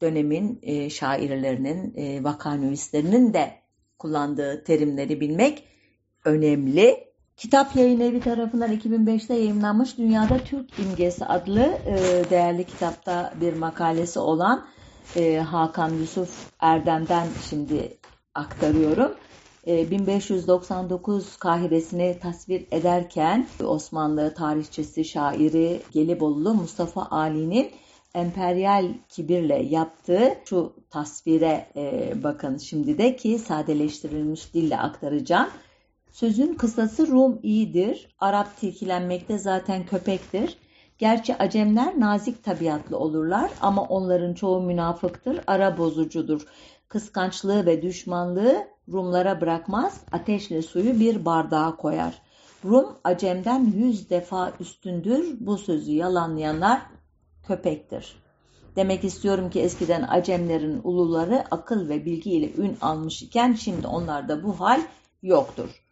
dönemin 0.00 0.58
e, 0.62 0.90
şairlerinin, 0.90 1.94
e, 1.96 2.24
vakanüvislerinin 2.24 3.34
de 3.34 3.52
kullandığı 3.98 4.64
terimleri 4.64 5.20
bilmek 5.20 5.64
önemli. 6.24 7.13
Kitap 7.36 7.76
Yayın 7.76 8.00
Evi 8.00 8.20
tarafından 8.20 8.72
2005'te 8.72 9.34
yayınlanmış 9.34 9.98
Dünyada 9.98 10.38
Türk 10.38 10.78
İmgesi 10.78 11.24
adlı 11.24 11.78
e, 11.86 11.96
değerli 12.30 12.64
kitapta 12.64 13.34
bir 13.40 13.52
makalesi 13.52 14.18
olan 14.18 14.66
e, 15.16 15.36
Hakan 15.36 15.90
Yusuf 15.94 16.50
Erdem'den 16.60 17.28
şimdi 17.50 17.98
aktarıyorum. 18.34 19.14
1599 19.66 21.24
e, 21.24 21.38
Kahiresini 21.38 22.18
tasvir 22.22 22.66
ederken 22.70 23.46
Osmanlı 23.64 24.34
tarihçisi, 24.34 25.04
şairi 25.04 25.80
Gelibolu 25.92 26.54
Mustafa 26.54 27.06
Ali'nin 27.10 27.70
emperyal 28.14 28.88
kibirle 29.08 29.62
yaptığı 29.62 30.34
şu 30.44 30.72
tasvire 30.90 31.68
bakın 32.22 32.58
şimdi 32.58 32.98
de 32.98 33.16
ki 33.16 33.38
sadeleştirilmiş 33.38 34.54
dille 34.54 34.78
aktaracağım. 34.78 35.48
Sözün 36.14 36.54
kısası 36.54 37.08
Rum 37.08 37.38
iyidir, 37.42 38.08
Arap 38.18 38.56
tilkilenmekte 38.56 39.38
zaten 39.38 39.86
köpektir. 39.86 40.58
Gerçi 40.98 41.36
Acemler 41.36 42.00
nazik 42.00 42.44
tabiatlı 42.44 42.98
olurlar 42.98 43.50
ama 43.60 43.82
onların 43.82 44.34
çoğu 44.34 44.62
münafıktır, 44.62 45.40
ara 45.46 45.78
bozucudur. 45.78 46.46
Kıskançlığı 46.88 47.66
ve 47.66 47.82
düşmanlığı 47.82 48.68
Rumlara 48.92 49.40
bırakmaz, 49.40 50.00
ateşle 50.12 50.62
suyu 50.62 51.00
bir 51.00 51.24
bardağa 51.24 51.76
koyar. 51.76 52.22
Rum 52.64 52.86
Acem'den 53.04 53.72
yüz 53.76 54.10
defa 54.10 54.52
üstündür, 54.60 55.36
bu 55.40 55.58
sözü 55.58 55.92
yalanlayanlar 55.92 56.82
köpektir. 57.46 58.16
Demek 58.76 59.04
istiyorum 59.04 59.50
ki 59.50 59.60
eskiden 59.60 60.06
Acemlerin 60.08 60.80
uluları 60.84 61.44
akıl 61.50 61.88
ve 61.88 62.04
bilgiyle 62.04 62.52
ün 62.52 62.76
almış 62.80 63.22
iken 63.22 63.52
şimdi 63.52 63.86
onlarda 63.86 64.42
bu 64.42 64.60
hal 64.60 64.80
yoktur. 65.22 65.83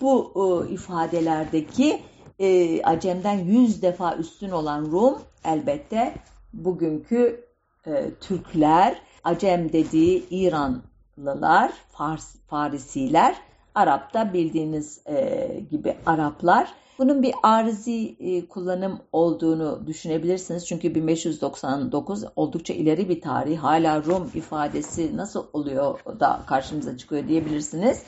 Bu 0.00 0.32
e, 0.36 0.72
ifadelerdeki 0.72 2.02
e, 2.38 2.82
Acem'den 2.82 3.38
yüz 3.38 3.82
defa 3.82 4.16
üstün 4.16 4.50
olan 4.50 4.84
Rum 4.84 5.18
elbette 5.44 6.14
bugünkü 6.52 7.44
e, 7.86 8.10
Türkler, 8.20 9.00
Acem 9.24 9.72
dediği 9.72 10.26
İranlılar, 10.30 11.72
Fars, 11.88 12.36
Farisiler, 12.46 13.36
Arap'ta 13.74 14.32
bildiğiniz 14.32 15.00
e, 15.06 15.46
gibi 15.70 15.96
Araplar. 16.06 16.72
Bunun 16.98 17.22
bir 17.22 17.34
arızi 17.42 18.16
e, 18.20 18.46
kullanım 18.46 19.00
olduğunu 19.12 19.86
düşünebilirsiniz. 19.86 20.66
Çünkü 20.66 20.94
1599 20.94 22.24
oldukça 22.36 22.74
ileri 22.74 23.08
bir 23.08 23.20
tarih. 23.20 23.58
Hala 23.58 24.04
Rum 24.04 24.30
ifadesi 24.34 25.16
nasıl 25.16 25.46
oluyor 25.52 26.00
da 26.20 26.42
karşımıza 26.46 26.96
çıkıyor 26.96 27.28
diyebilirsiniz. 27.28 28.02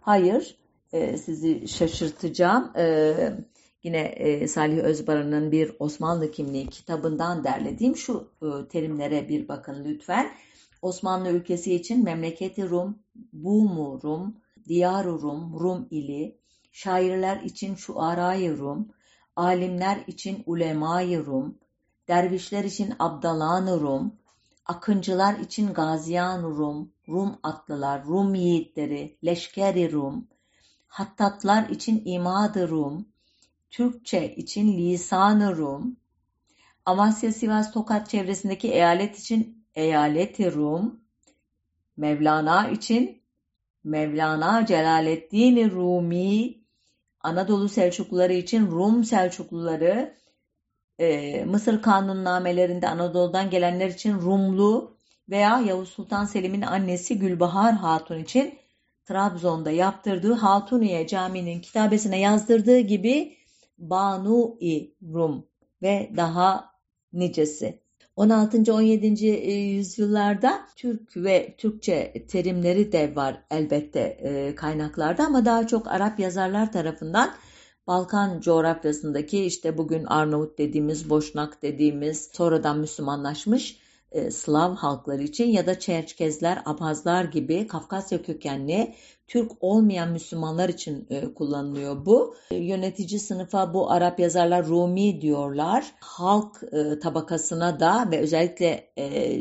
Hayır, 0.00 0.56
e, 0.92 1.16
sizi 1.16 1.68
şaşırtacağım. 1.68 2.72
E, 2.76 3.14
yine 3.82 4.00
e, 4.00 4.48
Salih 4.48 4.78
Özbaran'ın 4.78 5.52
bir 5.52 5.72
Osmanlı 5.78 6.30
kimliği 6.30 6.66
kitabından 6.66 7.44
derlediğim 7.44 7.96
şu 7.96 8.28
e, 8.42 8.68
terimlere 8.68 9.28
bir 9.28 9.48
bakın 9.48 9.84
lütfen. 9.84 10.32
Osmanlı 10.82 11.28
ülkesi 11.30 11.74
için 11.74 12.04
memleketi 12.04 12.70
Rum, 12.70 12.98
Bumu 13.32 14.00
Rum, 14.02 14.36
Diyar 14.68 15.06
Rum, 15.06 15.60
Rum 15.60 15.88
ili, 15.90 16.38
şairler 16.72 17.40
için 17.42 17.74
şuarayı 17.74 18.58
Rum, 18.58 18.88
alimler 19.36 20.04
için 20.06 20.42
ulemayı 20.46 21.26
Rum, 21.26 21.58
dervişler 22.08 22.64
için 22.64 22.94
abdalan 22.98 23.80
Rum, 23.80 24.12
akıncılar 24.66 25.38
için 25.38 25.72
gaziyan 25.72 26.42
Rum, 26.42 26.92
Rum 27.08 27.38
atlılar, 27.42 28.04
Rum 28.04 28.34
yiğitleri, 28.34 29.18
leşkeri 29.24 29.92
Rum, 29.92 30.28
hattatlar 30.92 31.68
için 31.68 32.02
imad 32.04 32.68
Rum, 32.68 33.06
Türkçe 33.70 34.34
için 34.34 34.78
lisan 34.78 35.56
Rum, 35.56 35.96
Amasya, 36.86 37.32
Sivas, 37.32 37.72
Tokat 37.72 38.10
çevresindeki 38.10 38.72
eyalet 38.72 39.18
için 39.18 39.64
eyaleti 39.74 40.54
Rum, 40.54 41.00
Mevlana 41.96 42.68
için 42.68 43.22
Mevlana 43.84 44.66
Celaleddin 44.66 45.70
Rumi, 45.70 46.54
Anadolu 47.20 47.68
Selçukluları 47.68 48.32
için 48.32 48.70
Rum 48.70 49.04
Selçukluları, 49.04 50.16
e, 50.98 51.44
Mısır 51.44 51.82
kanunnamelerinde 51.82 52.88
Anadolu'dan 52.88 53.50
gelenler 53.50 53.88
için 53.88 54.14
Rumlu 54.14 54.96
veya 55.28 55.60
Yavuz 55.60 55.88
Sultan 55.88 56.24
Selim'in 56.24 56.62
annesi 56.62 57.18
Gülbahar 57.18 57.74
Hatun 57.74 58.18
için 58.18 58.61
Trabzon'da 59.04 59.70
yaptırdığı 59.70 60.32
Hatuniye 60.32 61.06
Camii'nin 61.06 61.60
kitabesine 61.60 62.20
yazdırdığı 62.20 62.78
gibi 62.78 63.36
Banu-i 63.78 64.94
Rum 65.02 65.46
ve 65.82 66.10
daha 66.16 66.72
nicesi. 67.12 67.82
16. 68.16 68.74
17. 68.74 69.26
E, 69.26 69.54
yüzyıllarda 69.54 70.66
Türk 70.76 71.16
ve 71.16 71.54
Türkçe 71.58 72.26
terimleri 72.28 72.92
de 72.92 73.16
var 73.16 73.44
elbette 73.50 74.00
e, 74.00 74.54
kaynaklarda 74.54 75.24
ama 75.26 75.44
daha 75.44 75.66
çok 75.66 75.88
Arap 75.88 76.18
yazarlar 76.18 76.72
tarafından 76.72 77.34
Balkan 77.86 78.40
coğrafyasındaki 78.40 79.44
işte 79.44 79.78
bugün 79.78 80.04
Arnavut 80.04 80.58
dediğimiz, 80.58 81.10
Boşnak 81.10 81.62
dediğimiz 81.62 82.30
sonradan 82.32 82.78
Müslümanlaşmış 82.78 83.81
e, 84.12 84.30
Slav 84.30 84.74
halkları 84.74 85.22
için 85.22 85.48
ya 85.48 85.66
da 85.66 85.78
Çerkezler, 85.78 86.62
Abhazlar 86.64 87.24
gibi 87.24 87.66
Kafkasya 87.66 88.22
kökenli 88.22 88.94
Türk 89.28 89.52
olmayan 89.60 90.12
Müslümanlar 90.12 90.68
için 90.68 91.06
e, 91.10 91.34
kullanılıyor 91.34 92.06
bu. 92.06 92.34
E, 92.50 92.56
yönetici 92.56 93.20
sınıfa 93.20 93.74
bu 93.74 93.90
Arap 93.90 94.20
yazarlar 94.20 94.66
Rumi 94.66 95.20
diyorlar. 95.20 95.94
Halk 96.00 96.60
tabakasına 97.02 97.80
da 97.80 98.08
ve 98.10 98.18
özellikle 98.18 98.92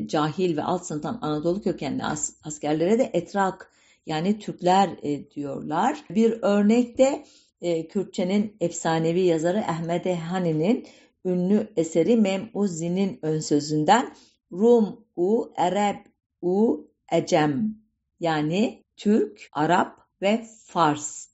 cahil 0.08 0.58
ve 0.58 0.64
alt 0.64 0.86
sınıftan 0.86 1.20
Anadolu 1.22 1.62
kökenli 1.62 2.04
as, 2.04 2.34
askerlere 2.44 3.00
de 3.00 3.10
etrak 3.14 3.72
yani 4.06 4.40
Türkler 4.40 4.90
diyorlar. 5.36 6.04
Bir 6.10 6.40
örnekte 6.42 7.24
e, 7.62 7.88
Kürtçenin 7.88 8.58
efsanevi 8.60 9.22
yazarı 9.22 9.60
Ahmet 9.60 10.06
Hani'nin 10.06 10.88
ünlü 11.26 11.68
eseri 11.78 12.16
Mem'uzi'nin 12.16 13.20
ön 13.22 13.40
sözünden 13.40 14.14
Rum 14.52 15.06
u 15.16 15.52
Arab 15.56 15.96
u 16.42 16.88
Ecem 17.12 17.76
yani 18.20 18.84
Türk, 18.98 19.50
Arap 19.54 20.00
ve 20.22 20.46
Fars. 20.66 21.28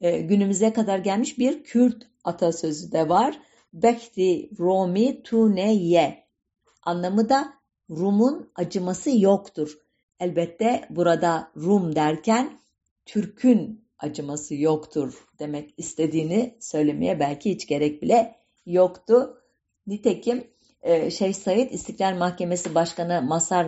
E, 0.00 0.20
günümüze 0.20 0.72
kadar 0.72 0.98
gelmiş 0.98 1.38
bir 1.38 1.64
Kürt 1.64 2.06
atasözü 2.24 2.92
de 2.92 3.08
var. 3.08 3.40
Bekti 3.72 4.50
Romi 4.58 5.22
tuneye. 5.22 6.24
Anlamı 6.82 7.28
da 7.28 7.54
Rum'un 7.90 8.50
acıması 8.54 9.18
yoktur. 9.18 9.78
Elbette 10.20 10.86
burada 10.90 11.52
Rum 11.56 11.96
derken 11.96 12.60
Türk'ün 13.06 13.84
acıması 13.98 14.54
yoktur 14.54 15.26
demek 15.38 15.74
istediğini 15.76 16.56
söylemeye 16.60 17.20
belki 17.20 17.50
hiç 17.50 17.66
gerek 17.66 18.02
bile 18.02 18.36
yoktu. 18.66 19.42
Nitekim 19.86 20.53
Şeyh 21.10 21.34
Said 21.34 21.70
İstiklal 21.70 22.16
Mahkemesi 22.16 22.74
Başkanı 22.74 23.22
Masar 23.22 23.64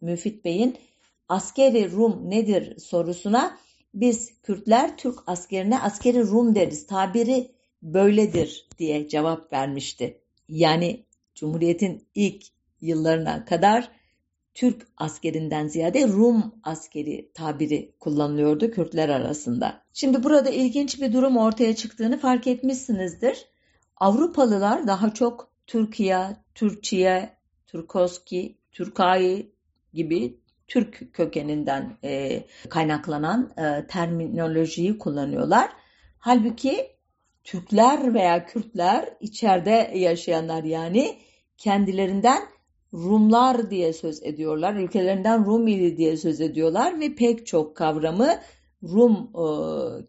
Müfit 0.00 0.44
Bey'in 0.44 0.76
askeri 1.28 1.92
Rum 1.92 2.30
nedir 2.30 2.78
sorusuna 2.78 3.58
biz 3.94 4.40
Kürtler 4.42 4.96
Türk 4.96 5.18
askerine 5.26 5.80
askeri 5.80 6.28
Rum 6.28 6.54
deriz. 6.54 6.86
Tabiri 6.86 7.50
böyledir 7.82 8.68
diye 8.78 9.08
cevap 9.08 9.52
vermişti. 9.52 10.20
Yani 10.48 11.04
Cumhuriyet'in 11.34 12.06
ilk 12.14 12.44
yıllarına 12.80 13.44
kadar 13.44 13.90
Türk 14.54 14.86
askerinden 14.96 15.66
ziyade 15.66 16.08
Rum 16.08 16.54
askeri 16.62 17.30
tabiri 17.34 17.92
kullanılıyordu 18.00 18.70
Kürtler 18.70 19.08
arasında. 19.08 19.82
Şimdi 19.92 20.22
burada 20.22 20.50
ilginç 20.50 21.00
bir 21.00 21.12
durum 21.12 21.36
ortaya 21.36 21.76
çıktığını 21.76 22.18
fark 22.18 22.46
etmişsinizdir. 22.46 23.46
Avrupalılar 23.96 24.86
daha 24.86 25.14
çok 25.14 25.50
Türkiye, 25.66 26.36
Türkçiye, 26.54 27.36
Türkoski, 27.66 28.58
Türkay 28.72 29.46
gibi 29.92 30.40
Türk 30.68 31.14
kökeninden 31.14 31.98
e, 32.04 32.44
kaynaklanan 32.68 33.52
e, 33.56 33.86
terminolojiyi 33.86 34.98
kullanıyorlar. 34.98 35.70
Halbuki 36.18 36.94
Türkler 37.44 38.14
veya 38.14 38.46
Kürtler 38.46 39.08
içeride 39.20 39.90
yaşayanlar 39.94 40.64
yani 40.64 41.18
kendilerinden 41.58 42.42
Rumlar 42.92 43.70
diye 43.70 43.92
söz 43.92 44.22
ediyorlar. 44.22 44.74
Ülkelerinden 44.74 45.46
Rumili 45.46 45.96
diye 45.96 46.16
söz 46.16 46.40
ediyorlar 46.40 47.00
ve 47.00 47.14
pek 47.14 47.46
çok 47.46 47.76
kavramı 47.76 48.40
Rum 48.82 49.30
e, 49.34 49.44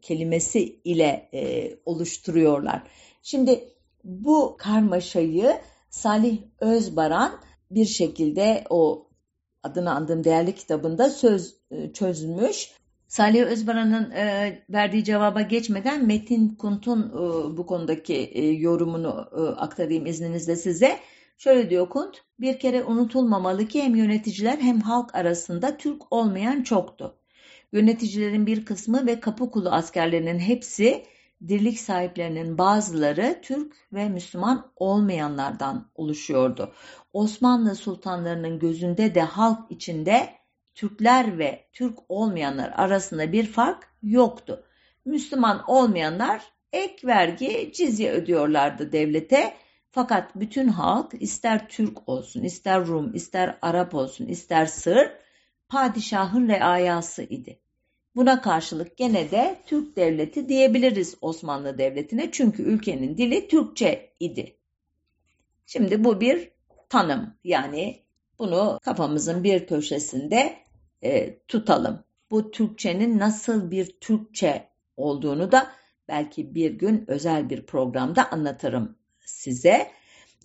kelimesi 0.02 0.80
ile 0.84 1.30
e, 1.34 1.72
oluşturuyorlar. 1.86 2.84
Şimdi 3.22 3.70
bu 4.04 4.56
karmaşayı 4.58 5.58
Salih 5.96 6.38
Özbaran 6.60 7.32
bir 7.72 7.86
şekilde 7.86 8.64
o 8.70 9.08
adını 9.64 9.92
andığım 9.92 10.24
değerli 10.24 10.56
kitabında 10.56 11.10
söz 11.10 11.56
e, 11.72 11.94
çözmüş. 11.94 12.72
Salih 13.08 13.44
Özbaran'ın 13.44 14.12
e, 14.12 14.66
verdiği 14.70 15.04
cevaba 15.04 15.42
geçmeden 15.42 16.08
Metin 16.08 16.50
Kunt'un 16.56 17.10
e, 17.10 17.58
bu 17.58 17.66
konudaki 17.66 18.32
yorumunu 18.60 19.30
aktarayım 19.58 20.06
izninizle 20.06 20.56
size. 20.56 21.00
Şöyle 21.38 21.70
diyor 21.70 21.90
Kunt, 21.90 22.24
bir 22.40 22.60
kere 22.60 22.84
unutulmamalı 22.84 23.68
ki 23.68 23.84
hem 23.84 23.96
yöneticiler 23.96 24.58
hem 24.58 24.82
halk 24.82 25.16
arasında 25.16 25.78
Türk 25.78 26.14
olmayan 26.14 26.64
çoktu. 26.64 27.16
Yöneticilerin 27.72 28.48
bir 28.48 28.66
kısmı 28.66 29.06
ve 29.06 29.20
kapı 29.20 29.52
kulu 29.52 29.70
askerlerinin 29.70 30.40
hepsi 30.40 31.06
dirlik 31.48 31.80
sahiplerinin 31.80 32.58
bazıları 32.58 33.40
Türk 33.42 33.74
ve 33.94 34.10
Müslüman 34.10 34.72
olmayanlardan 34.76 35.92
oluşuyordu. 35.96 36.74
Osmanlı 37.14 37.76
sultanlarının 37.76 38.60
gözünde 38.60 39.16
de 39.16 39.22
halk 39.22 39.72
içinde 39.72 40.30
Türkler 40.76 41.40
ve 41.40 41.68
Türk 41.74 42.00
olmayanlar 42.10 42.74
arasında 42.76 43.32
bir 43.32 43.46
fark 43.46 43.90
yoktu. 44.04 44.64
Müslüman 45.06 45.64
olmayanlar 45.68 46.42
ek 46.74 47.08
vergi, 47.08 47.72
cizye 47.74 48.12
ödüyorlardı 48.12 48.92
devlete. 48.92 49.54
Fakat 49.92 50.36
bütün 50.36 50.68
halk 50.68 51.14
ister 51.20 51.70
Türk 51.70 52.10
olsun, 52.10 52.44
ister 52.44 52.88
Rum, 52.88 53.14
ister 53.14 53.58
Arap 53.62 53.96
olsun, 53.96 54.26
ister 54.26 54.66
Sır, 54.66 55.12
padişahın 55.70 56.48
reayası 56.48 57.24
idi. 57.24 57.60
Buna 58.16 58.42
karşılık 58.42 58.98
gene 58.98 59.32
de 59.32 59.60
Türk 59.66 59.96
devleti 59.96 60.50
diyebiliriz 60.50 61.16
Osmanlı 61.22 61.78
Devleti'ne 61.78 62.32
çünkü 62.32 62.64
ülkenin 62.64 63.18
dili 63.18 63.48
Türkçe 63.48 64.14
idi. 64.20 64.58
Şimdi 65.66 66.04
bu 66.04 66.22
bir 66.22 66.52
tanım 66.90 67.34
yani 67.44 68.02
bunu 68.40 68.80
kafamızın 68.84 69.44
bir 69.44 69.68
köşesinde 69.68 70.56
e, 71.04 71.40
tutalım. 71.40 72.04
Bu 72.32 72.52
Türkçenin 72.52 73.20
nasıl 73.20 73.72
bir 73.72 73.86
Türkçe 74.02 74.70
olduğunu 74.98 75.52
da 75.52 75.68
belki 76.08 76.56
bir 76.56 76.72
gün 76.72 77.06
özel 77.08 77.50
bir 77.50 77.66
programda 77.66 78.32
anlatırım 78.32 78.96
size. 79.20 79.92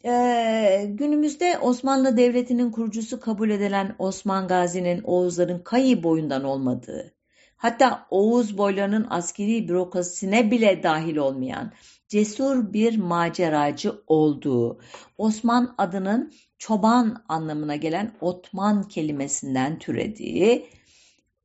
Ee, 0.05 0.87
günümüzde 0.89 1.59
Osmanlı 1.59 2.16
Devleti'nin 2.16 2.71
kurucusu 2.71 3.21
kabul 3.21 3.51
edilen 3.51 3.95
Osman 3.99 4.49
Gazi'nin 4.49 5.03
Oğuzların 5.03 5.59
Kayı 5.59 6.03
boyundan 6.03 6.45
olmadığı, 6.45 7.14
hatta 7.61 8.07
Oğuz 8.11 8.59
boylarının 8.59 9.07
askeri 9.11 9.69
bürokrasisine 9.69 10.51
bile 10.51 10.83
dahil 10.83 11.17
olmayan 11.17 11.73
cesur 12.09 12.73
bir 12.73 12.99
maceracı 12.99 14.03
olduğu, 14.07 14.81
Osman 15.19 15.75
adının 15.79 16.33
çoban 16.59 17.25
anlamına 17.29 17.77
gelen 17.77 18.15
Otman 18.21 18.83
kelimesinden 18.89 19.79
türediği, 19.79 20.67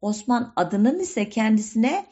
Osman 0.01 0.53
adının 0.55 0.99
ise 0.99 1.30
kendisine 1.30 2.05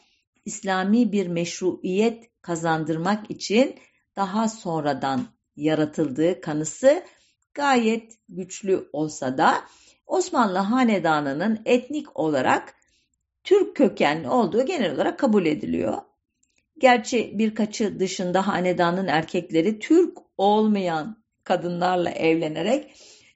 İslami 0.44 1.12
bir 1.12 1.26
meşruiyet 1.26 2.42
kazandırmak 2.42 3.30
için 3.30 3.74
daha 4.16 4.48
sonradan 4.48 5.26
yaratıldığı 5.56 6.40
kanısı 6.40 7.02
gayet 7.54 8.12
güçlü 8.28 8.88
olsa 8.92 9.38
da 9.38 9.54
Osmanlı 10.06 10.58
hanedanının 10.58 11.62
etnik 11.64 12.16
olarak 12.18 12.74
Türk 13.44 13.76
kökenli 13.76 14.28
olduğu 14.28 14.66
genel 14.66 14.94
olarak 14.94 15.18
kabul 15.18 15.46
ediliyor. 15.46 15.98
Gerçi 16.78 17.38
birkaçı 17.38 18.00
dışında 18.00 18.46
hanedanın 18.46 19.06
erkekleri 19.06 19.78
Türk 19.78 20.18
olmayan 20.38 21.24
kadınlarla 21.44 22.10
evlenerek 22.10 22.90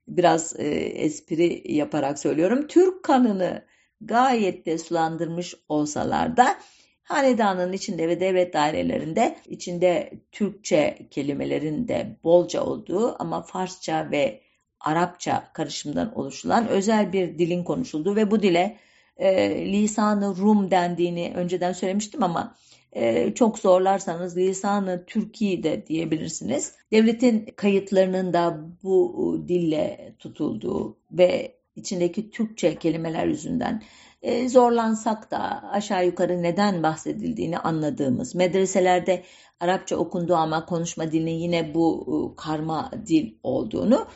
biraz 0.08 0.60
e, 0.60 0.68
espri 0.78 1.72
yaparak 1.72 2.18
söylüyorum. 2.18 2.66
Türk 2.66 3.02
kanını 3.02 3.64
gayet 4.00 4.66
de 4.66 4.78
sulandırmış 4.78 5.54
olsalar 5.68 6.36
da 6.36 6.56
hanedanın 7.02 7.72
içinde 7.72 8.08
ve 8.08 8.20
devlet 8.20 8.54
dairelerinde 8.54 9.36
içinde 9.46 10.10
Türkçe 10.32 10.98
kelimelerin 11.10 11.88
de 11.88 12.16
bolca 12.24 12.62
olduğu 12.64 13.22
ama 13.22 13.42
Farsça 13.42 14.10
ve 14.10 14.40
Arapça 14.80 15.52
karışımından 15.52 16.18
oluşulan 16.18 16.68
özel 16.68 17.12
bir 17.12 17.38
dilin 17.38 17.64
konuşulduğu 17.64 18.16
ve 18.16 18.30
bu 18.30 18.42
dile 18.42 18.76
e, 19.18 19.50
lisanı 19.72 20.36
Rum 20.36 20.70
dendiğini 20.70 21.32
önceden 21.36 21.72
söylemiştim 21.72 22.22
ama 22.22 22.54
e, 22.92 23.34
çok 23.34 23.58
zorlarsanız 23.58 24.36
lisanı 24.36 25.04
Türkiye 25.06 25.62
de 25.62 25.86
diyebilirsiniz. 25.86 26.74
Devletin 26.92 27.46
kayıtlarının 27.56 28.32
da 28.32 28.60
bu 28.82 29.44
dille 29.48 30.14
tutulduğu 30.18 30.96
ve 31.12 31.58
içindeki 31.76 32.30
Türkçe 32.30 32.74
kelimeler 32.74 33.26
yüzünden 33.26 33.82
e, 34.22 34.48
zorlansak 34.48 35.30
da 35.30 35.70
aşağı 35.72 36.06
yukarı 36.06 36.42
neden 36.42 36.82
bahsedildiğini 36.82 37.58
anladığımız, 37.58 38.34
medreselerde 38.34 39.24
Arapça 39.60 39.96
okunduğu 39.96 40.34
ama 40.34 40.66
konuşma 40.66 41.12
dilinin 41.12 41.38
yine 41.38 41.74
bu 41.74 42.06
e, 42.06 42.42
karma 42.42 42.90
dil 43.06 43.34
olduğunu 43.42 44.06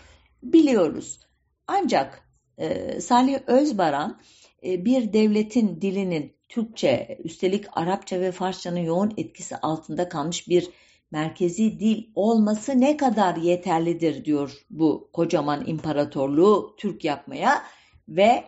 biliyoruz. 0.42 1.20
Ancak 1.66 2.28
e, 2.58 3.00
Salih 3.00 3.38
Özbaran 3.46 4.20
bir 4.62 5.12
devletin 5.12 5.80
dilinin 5.80 6.32
Türkçe, 6.48 7.18
üstelik 7.24 7.64
Arapça 7.72 8.20
ve 8.20 8.32
Farsçanın 8.32 8.78
yoğun 8.78 9.14
etkisi 9.16 9.56
altında 9.56 10.08
kalmış 10.08 10.48
bir 10.48 10.68
merkezi 11.10 11.80
dil 11.80 12.04
olması 12.14 12.80
ne 12.80 12.96
kadar 12.96 13.36
yeterlidir 13.36 14.24
diyor 14.24 14.64
bu 14.70 15.10
kocaman 15.12 15.66
imparatorluğu 15.66 16.74
Türk 16.78 17.04
yapmaya 17.04 17.62
ve 18.08 18.44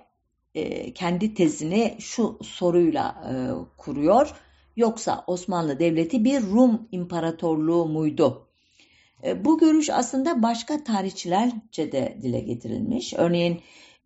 e, 0.55 0.93
kendi 0.95 1.35
tezini 1.35 1.97
şu 1.99 2.39
soruyla 2.43 3.25
e, 3.31 3.35
kuruyor. 3.77 4.35
Yoksa 4.77 5.25
Osmanlı 5.27 5.79
Devleti 5.79 6.25
bir 6.25 6.43
Rum 6.43 6.89
imparatorluğu 6.93 7.87
muydu? 7.87 8.49
E, 9.25 9.45
bu 9.45 9.59
görüş 9.59 9.91
aslında 9.91 10.43
başka 10.43 10.85
tarihçilerce 10.85 11.93
de 11.93 12.19
dile 12.23 12.41
getirilmiş. 12.41 13.15
Örneğin 13.17 13.61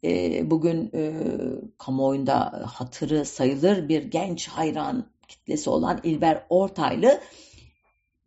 e, 0.04 0.50
bugün 0.50 0.90
e, 0.94 1.12
kamuoyunda 1.78 2.64
hatırı 2.74 3.24
sayılır 3.24 3.88
bir 3.88 4.02
genç 4.02 4.48
hayran 4.48 5.10
kitlesi 5.28 5.70
olan 5.70 6.00
İlber 6.02 6.46
Ortaylı 6.48 7.20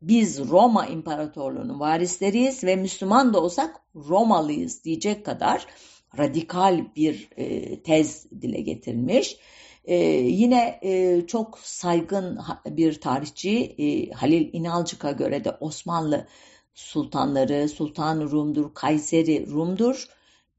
biz 0.02 0.50
Roma 0.50 0.86
İmparatorluğu'nun 0.88 1.80
varisleriyiz 1.80 2.64
ve 2.64 2.76
Müslüman 2.76 3.34
da 3.34 3.42
olsak 3.42 3.76
Romalıyız 3.96 4.84
diyecek 4.84 5.26
kadar 5.26 5.68
radikal 6.18 6.86
bir 6.96 7.30
e, 7.38 7.84
tez 7.84 8.32
dile 8.32 8.62
getirmiş. 8.62 9.38
E, 9.86 9.96
yine 10.16 10.80
e, 10.82 11.22
çok 11.28 11.60
saygın 11.60 12.40
bir 12.66 13.02
tarihçi 13.02 13.76
e, 13.78 14.12
Halil 14.12 14.50
İnalcık'a 14.54 15.12
göre 15.12 15.44
de 15.44 15.52
Osmanlı 15.60 16.28
sultanları 16.74 17.70
Sultan 17.70 18.22
Rum'dur, 18.22 18.74
Kayseri 18.74 19.48
Rum'dur 19.52 20.08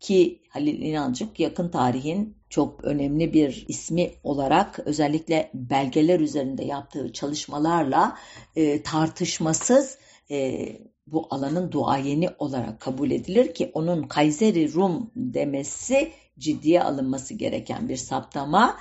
ki 0.02 0.42
Halil 0.48 0.82
İnalcık 0.82 1.40
yakın 1.40 1.68
tarihin 1.68 2.36
çok 2.50 2.84
önemli 2.84 3.32
bir 3.32 3.64
ismi 3.68 4.10
olarak 4.24 4.78
özellikle 4.84 5.50
belgeler 5.54 6.20
üzerinde 6.20 6.64
yaptığı 6.64 7.12
çalışmalarla 7.12 8.16
e, 8.56 8.82
tartışmasız 8.82 9.98
e, 10.30 10.68
bu 11.06 11.26
alanın 11.30 11.72
duayeni 11.72 12.28
olarak 12.38 12.80
kabul 12.80 13.10
edilir 13.10 13.54
ki 13.54 13.70
onun 13.74 14.02
Kayseri 14.02 14.72
Rum 14.72 15.10
demesi 15.16 16.12
ciddiye 16.38 16.82
alınması 16.82 17.34
gereken 17.34 17.88
bir 17.88 17.96
saptama. 17.96 18.76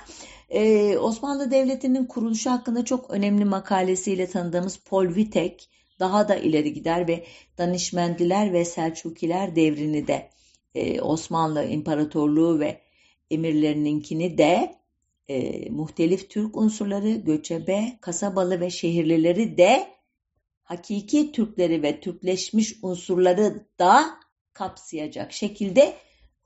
Ee, 0.50 0.98
Osmanlı 0.98 1.50
Devleti'nin 1.50 2.06
kuruluşu 2.06 2.50
hakkında 2.50 2.84
çok 2.84 3.10
önemli 3.10 3.44
makalesiyle 3.44 4.26
tanıdığımız 4.26 4.80
Paul 4.84 5.14
Vitek 5.14 5.68
daha 6.00 6.28
da 6.28 6.36
ileri 6.36 6.72
gider 6.72 7.08
ve 7.08 7.24
Danişmendiler 7.58 8.52
ve 8.52 8.64
Selçukiler 8.64 9.56
devrini 9.56 10.06
de 10.06 10.30
e, 10.74 11.00
Osmanlı 11.00 11.64
İmparatorluğu 11.64 12.60
ve 12.60 12.80
emirlerininkini 13.30 14.38
de 14.38 14.74
e, 15.28 15.70
muhtelif 15.70 16.30
Türk 16.30 16.56
unsurları, 16.56 17.10
göçebe, 17.10 17.98
kasabalı 18.00 18.60
ve 18.60 18.70
şehirlileri 18.70 19.58
de 19.58 19.88
hakiki 20.62 21.32
Türkleri 21.32 21.82
ve 21.82 22.00
Türkleşmiş 22.00 22.76
unsurları 22.82 23.66
da 23.78 24.04
kapsayacak 24.52 25.32
şekilde 25.32 25.96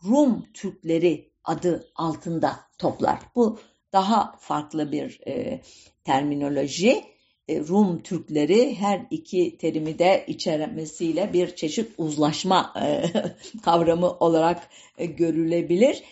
Rum 0.05 0.47
Türkleri 0.55 1.31
adı 1.45 1.91
altında 1.95 2.61
toplar. 2.79 3.19
Bu 3.35 3.59
daha 3.93 4.37
farklı 4.39 4.93
bir 4.93 5.21
e, 5.27 5.61
terminoloji. 6.05 7.16
E, 7.49 7.61
Rum 7.61 8.03
Türkleri 8.03 8.75
her 8.75 9.07
iki 9.11 9.59
terimi 9.59 9.99
de 9.99 10.25
içermesiyle 10.27 11.33
bir 11.33 11.57
çeşit 11.57 11.91
uzlaşma 11.99 12.75
e, 12.83 13.03
kavramı 13.65 14.11
olarak 14.11 14.69
e, 14.99 15.07
görülebilir. 15.07 16.03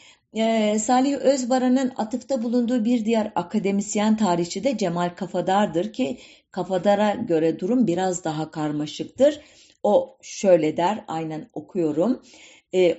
Salih 0.78 1.14
Özbaran'ın 1.14 1.92
atıfta 1.96 2.42
bulunduğu 2.42 2.84
bir 2.84 3.04
diğer 3.04 3.32
akademisyen 3.34 4.16
tarihçi 4.16 4.64
de 4.64 4.78
Cemal 4.78 5.10
Kafadar'dır 5.16 5.92
ki 5.92 6.18
Kafadar'a 6.50 7.14
göre 7.14 7.58
durum 7.58 7.86
biraz 7.86 8.24
daha 8.24 8.50
karmaşıktır. 8.50 9.40
O 9.82 10.16
şöyle 10.22 10.76
der, 10.76 11.04
aynen 11.08 11.48
okuyorum. 11.52 12.22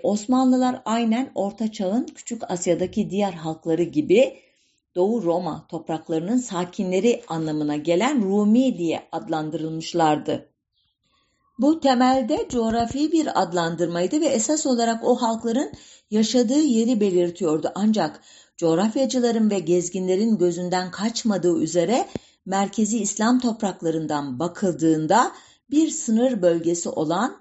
Osmanlılar 0.04 0.82
aynen 0.86 1.32
Orta 1.36 1.72
Çağ'ın 1.72 2.06
Küçük 2.16 2.52
Asya'daki 2.52 3.10
diğer 3.10 3.34
halkları 3.34 3.84
gibi 3.84 4.40
Doğu 4.96 5.24
Roma 5.24 5.66
topraklarının 5.68 6.38
sakinleri 6.38 7.24
anlamına 7.28 7.76
gelen 7.76 8.24
Rumi 8.24 8.78
diye 8.78 9.08
adlandırılmışlardı. 9.12 10.50
Bu 11.60 11.80
temelde 11.80 12.48
coğrafi 12.50 13.12
bir 13.12 13.42
adlandırmaydı 13.42 14.22
ve 14.22 14.26
esas 14.26 14.66
olarak 14.66 15.04
o 15.04 15.16
halkların 15.16 15.72
yaşadığı 16.12 16.62
yeri 16.62 17.00
belirtiyordu. 17.00 17.72
Ancak 17.76 18.22
coğrafyacıların 18.58 19.50
ve 19.50 19.60
gezginlerin 19.60 20.38
gözünden 20.38 20.92
kaçmadığı 20.92 21.62
üzere 21.62 22.08
merkezi 22.46 23.00
İslam 23.00 23.40
topraklarından 23.40 24.40
bakıldığında 24.40 25.32
bir 25.70 25.90
sınır 25.90 26.42
bölgesi 26.42 26.90
olan 26.90 27.38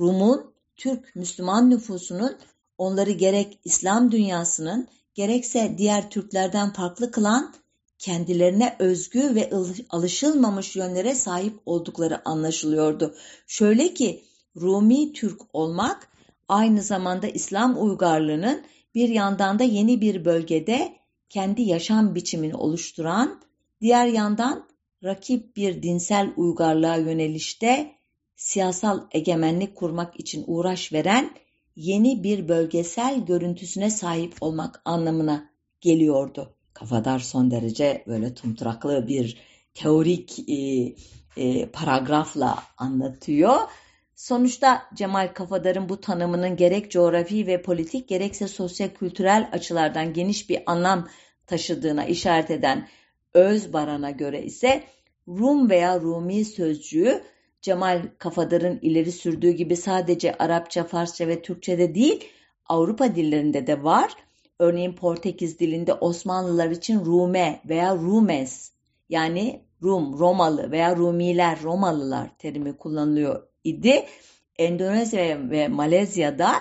Rum'un 0.00 0.54
Türk 0.76 1.16
Müslüman 1.16 1.70
nüfusunun 1.70 2.36
onları 2.78 3.10
gerek 3.10 3.58
İslam 3.64 4.12
dünyasının 4.12 4.88
gerekse 5.16 5.74
diğer 5.78 6.10
Türklerden 6.10 6.72
farklı 6.72 7.10
kılan 7.10 7.54
kendilerine 7.98 8.76
özgü 8.78 9.34
ve 9.34 9.50
alışılmamış 9.90 10.76
yönlere 10.76 11.14
sahip 11.14 11.54
oldukları 11.66 12.28
anlaşılıyordu. 12.28 13.14
Şöyle 13.46 13.94
ki 13.94 14.24
Rumi 14.56 15.12
Türk 15.12 15.40
olmak 15.52 16.08
aynı 16.48 16.82
zamanda 16.82 17.26
İslam 17.26 17.84
uygarlığının 17.84 18.64
bir 18.94 19.08
yandan 19.08 19.58
da 19.58 19.64
yeni 19.64 20.00
bir 20.00 20.24
bölgede 20.24 20.96
kendi 21.28 21.62
yaşam 21.62 22.14
biçimini 22.14 22.54
oluşturan, 22.54 23.40
diğer 23.80 24.06
yandan 24.06 24.68
rakip 25.04 25.56
bir 25.56 25.82
dinsel 25.82 26.32
uygarlığa 26.36 26.96
yönelişte 26.96 27.92
siyasal 28.36 29.00
egemenlik 29.12 29.76
kurmak 29.76 30.20
için 30.20 30.44
uğraş 30.46 30.92
veren 30.92 31.30
yeni 31.76 32.22
bir 32.22 32.48
bölgesel 32.48 33.26
görüntüsüne 33.26 33.90
sahip 33.90 34.34
olmak 34.40 34.82
anlamına 34.84 35.50
geliyordu. 35.80 36.54
Kafadar 36.72 37.18
son 37.18 37.50
derece 37.50 38.04
böyle 38.06 38.34
tumturaklı 38.34 39.08
bir 39.08 39.36
teorik 39.74 40.48
e, 40.48 40.94
e, 41.36 41.66
paragrafla 41.70 42.62
anlatıyor. 42.78 43.56
Sonuçta 44.14 44.82
Cemal 44.94 45.34
Kafadar'ın 45.34 45.88
bu 45.88 46.00
tanımının 46.00 46.56
gerek 46.56 46.90
coğrafi 46.90 47.46
ve 47.46 47.62
politik 47.62 48.08
gerekse 48.08 48.48
sosyo-kültürel 48.48 49.48
açılardan 49.52 50.12
geniş 50.12 50.50
bir 50.50 50.62
anlam 50.66 51.08
taşıdığına 51.46 52.04
işaret 52.04 52.50
eden 52.50 52.88
Özbaran'a 53.34 54.10
göre 54.10 54.42
ise 54.42 54.84
Rum 55.28 55.70
veya 55.70 56.00
Rumi 56.00 56.44
sözcüğü 56.44 57.22
Cemal 57.66 58.02
Kafadar'ın 58.18 58.78
ileri 58.82 59.12
sürdüğü 59.12 59.50
gibi 59.50 59.76
sadece 59.76 60.34
Arapça, 60.38 60.84
Farsça 60.84 61.28
ve 61.28 61.42
Türkçe'de 61.42 61.94
değil 61.94 62.24
Avrupa 62.66 63.14
dillerinde 63.14 63.66
de 63.66 63.84
var. 63.84 64.12
Örneğin 64.58 64.92
Portekiz 64.92 65.58
dilinde 65.58 65.94
Osmanlılar 65.94 66.70
için 66.70 67.04
Rume 67.04 67.60
veya 67.68 67.94
Rumes 67.94 68.72
yani 69.08 69.62
Rum, 69.82 70.18
Romalı 70.18 70.70
veya 70.70 70.96
Rumiler, 70.96 71.62
Romalılar 71.62 72.38
terimi 72.38 72.76
kullanılıyor 72.76 73.42
idi. 73.64 74.06
Endonezya 74.56 75.50
ve 75.50 75.68
Malezya'da 75.68 76.52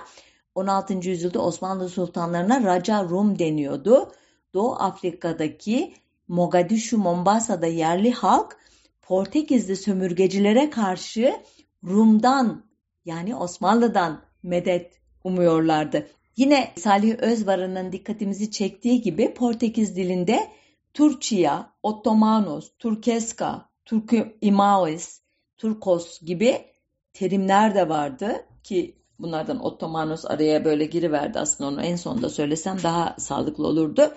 16. 0.56 1.10
yüzyılda 1.10 1.39
Osmanlı 1.39 1.89
sultanlarına 1.89 2.64
Raja 2.64 3.03
Rum 3.03 3.39
deniyordu. 3.39 4.12
Doğu 4.53 4.76
Afrika'daki 4.76 5.93
Mogadishu, 6.28 6.97
Mombasa'da 6.97 7.68
yerli 7.68 8.12
halk 8.12 8.58
Portekizli 9.06 9.76
sömürgecilere 9.76 10.70
karşı 10.70 11.36
Rum'dan 11.84 12.66
yani 13.06 13.36
Osmanlı'dan 13.36 14.22
medet 14.43 14.99
umuyorlardı. 15.24 16.08
Yine 16.38 16.74
Salih 16.78 17.20
Özbaran'ın 17.20 17.91
dikkatimizi 17.91 18.51
çektiği 18.51 19.01
gibi 19.01 19.34
Portekiz 19.34 19.95
dilinde 19.95 20.47
Turçia, 20.93 21.70
Ottomanos, 21.84 22.72
Turkeska, 22.80 23.70
Turku 23.86 24.18
Imaois, 24.41 25.22
Turkos 25.58 26.22
gibi 26.22 26.66
terimler 27.14 27.76
de 27.76 27.89
vardı 27.89 28.45
ki 28.64 28.95
bunlardan 29.20 29.66
Ottomanos 29.66 30.26
araya 30.26 30.66
böyle 30.66 30.86
giriverdi 30.86 31.39
aslında 31.39 31.70
onu 31.70 31.82
en 31.82 31.95
sonunda 31.95 32.30
söylesem 32.30 32.78
daha 32.84 33.16
sağlıklı 33.20 33.68
olurdu. 33.68 34.14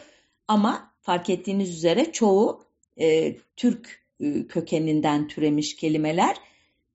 Ama 0.48 0.92
fark 1.00 1.30
ettiğiniz 1.30 1.70
üzere 1.70 2.12
çoğu 2.12 2.64
e, 2.96 3.36
Türk 3.56 4.07
kökeninden 4.48 5.28
türemiş 5.28 5.76
kelimeler. 5.76 6.36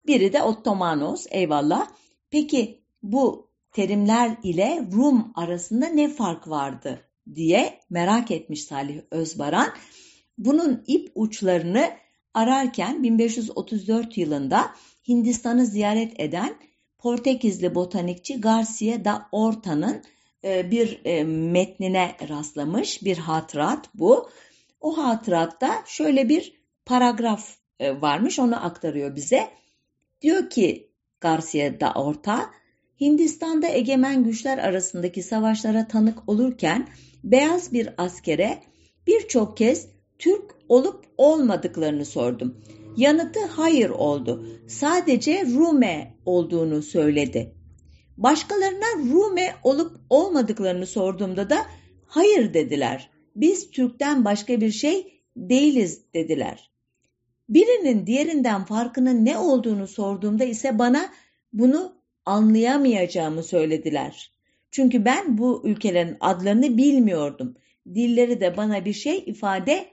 Biri 0.07 0.34
de 0.34 0.43
Ottomanos 0.43 1.26
eyvallah. 1.32 1.88
Peki 2.30 2.82
bu 3.03 3.49
terimler 3.71 4.38
ile 4.43 4.88
Rum 4.93 5.32
arasında 5.36 5.86
ne 5.86 6.09
fark 6.09 6.47
vardı 6.49 7.01
diye 7.36 7.80
merak 7.89 8.32
etmiş 8.32 8.63
Salih 8.63 9.01
Özbaran. 9.11 9.67
Bunun 10.38 10.84
ip 10.88 11.11
uçlarını 11.15 11.89
ararken 12.34 13.03
1534 13.03 14.17
yılında 14.17 14.71
Hindistan'ı 15.07 15.65
ziyaret 15.65 16.19
eden 16.19 16.55
Portekizli 16.97 17.76
botanikçi 17.76 18.41
Garcia 18.41 19.05
da 19.05 19.28
Horta'nın 19.32 20.03
e, 20.43 20.71
bir 20.71 21.01
e, 21.05 21.24
metnine 21.24 22.15
rastlamış 22.30 23.03
bir 23.03 23.17
hatırat 23.17 23.89
bu. 23.93 24.30
O 24.82 24.97
hatıratta 24.97 25.84
şöyle 25.86 26.30
bir 26.30 26.62
paragraf 26.86 27.55
e, 27.79 28.01
varmış 28.01 28.39
onu 28.39 28.65
aktarıyor 28.65 29.15
bize. 29.15 29.47
Diyor 30.21 30.49
ki 30.49 30.91
Garcia 31.21 31.79
da 31.79 31.91
Horta, 31.91 32.49
Hindistan'da 33.01 33.67
egemen 33.67 34.23
güçler 34.23 34.57
arasındaki 34.57 35.23
savaşlara 35.23 35.88
tanık 35.88 36.29
olurken 36.29 36.88
beyaz 37.23 37.73
bir 37.73 37.89
askere 37.97 38.63
birçok 39.07 39.57
kez 39.57 39.88
Türk 40.19 40.55
olup 40.69 41.05
olmadıklarını 41.17 42.05
sordum. 42.05 42.61
Yanıtı 42.97 43.39
hayır 43.45 43.89
oldu. 43.89 44.47
Sadece 44.67 45.45
Rume 45.45 46.17
olduğunu 46.25 46.81
söyledi. 46.81 47.55
Başkalarına 48.17 49.11
Rume 49.11 49.55
olup 49.63 49.97
olmadıklarını 50.09 50.88
sorduğumda 50.88 51.49
da 51.49 51.57
hayır 52.05 52.53
dediler. 52.53 53.09
Biz 53.36 53.71
Türk'ten 53.71 54.25
başka 54.25 54.61
bir 54.61 54.71
şey 54.71 55.23
değiliz 55.38 56.13
dediler. 56.13 56.72
Birinin 57.54 58.08
diğerinden 58.08 58.66
farkının 58.66 59.26
ne 59.26 59.38
olduğunu 59.38 59.88
sorduğumda 59.88 60.43
ise 60.43 60.80
bana 60.80 61.10
bunu 61.54 61.95
anlayamayacağımı 62.26 63.43
söylediler. 63.43 64.32
Çünkü 64.72 65.06
ben 65.06 65.38
bu 65.38 65.62
ülkelerin 65.66 66.18
adlarını 66.20 66.78
bilmiyordum. 66.78 67.56
Dilleri 67.95 68.41
de 68.41 68.58
bana 68.58 68.86
bir 68.86 68.93
şey 68.93 69.24
ifade 69.26 69.86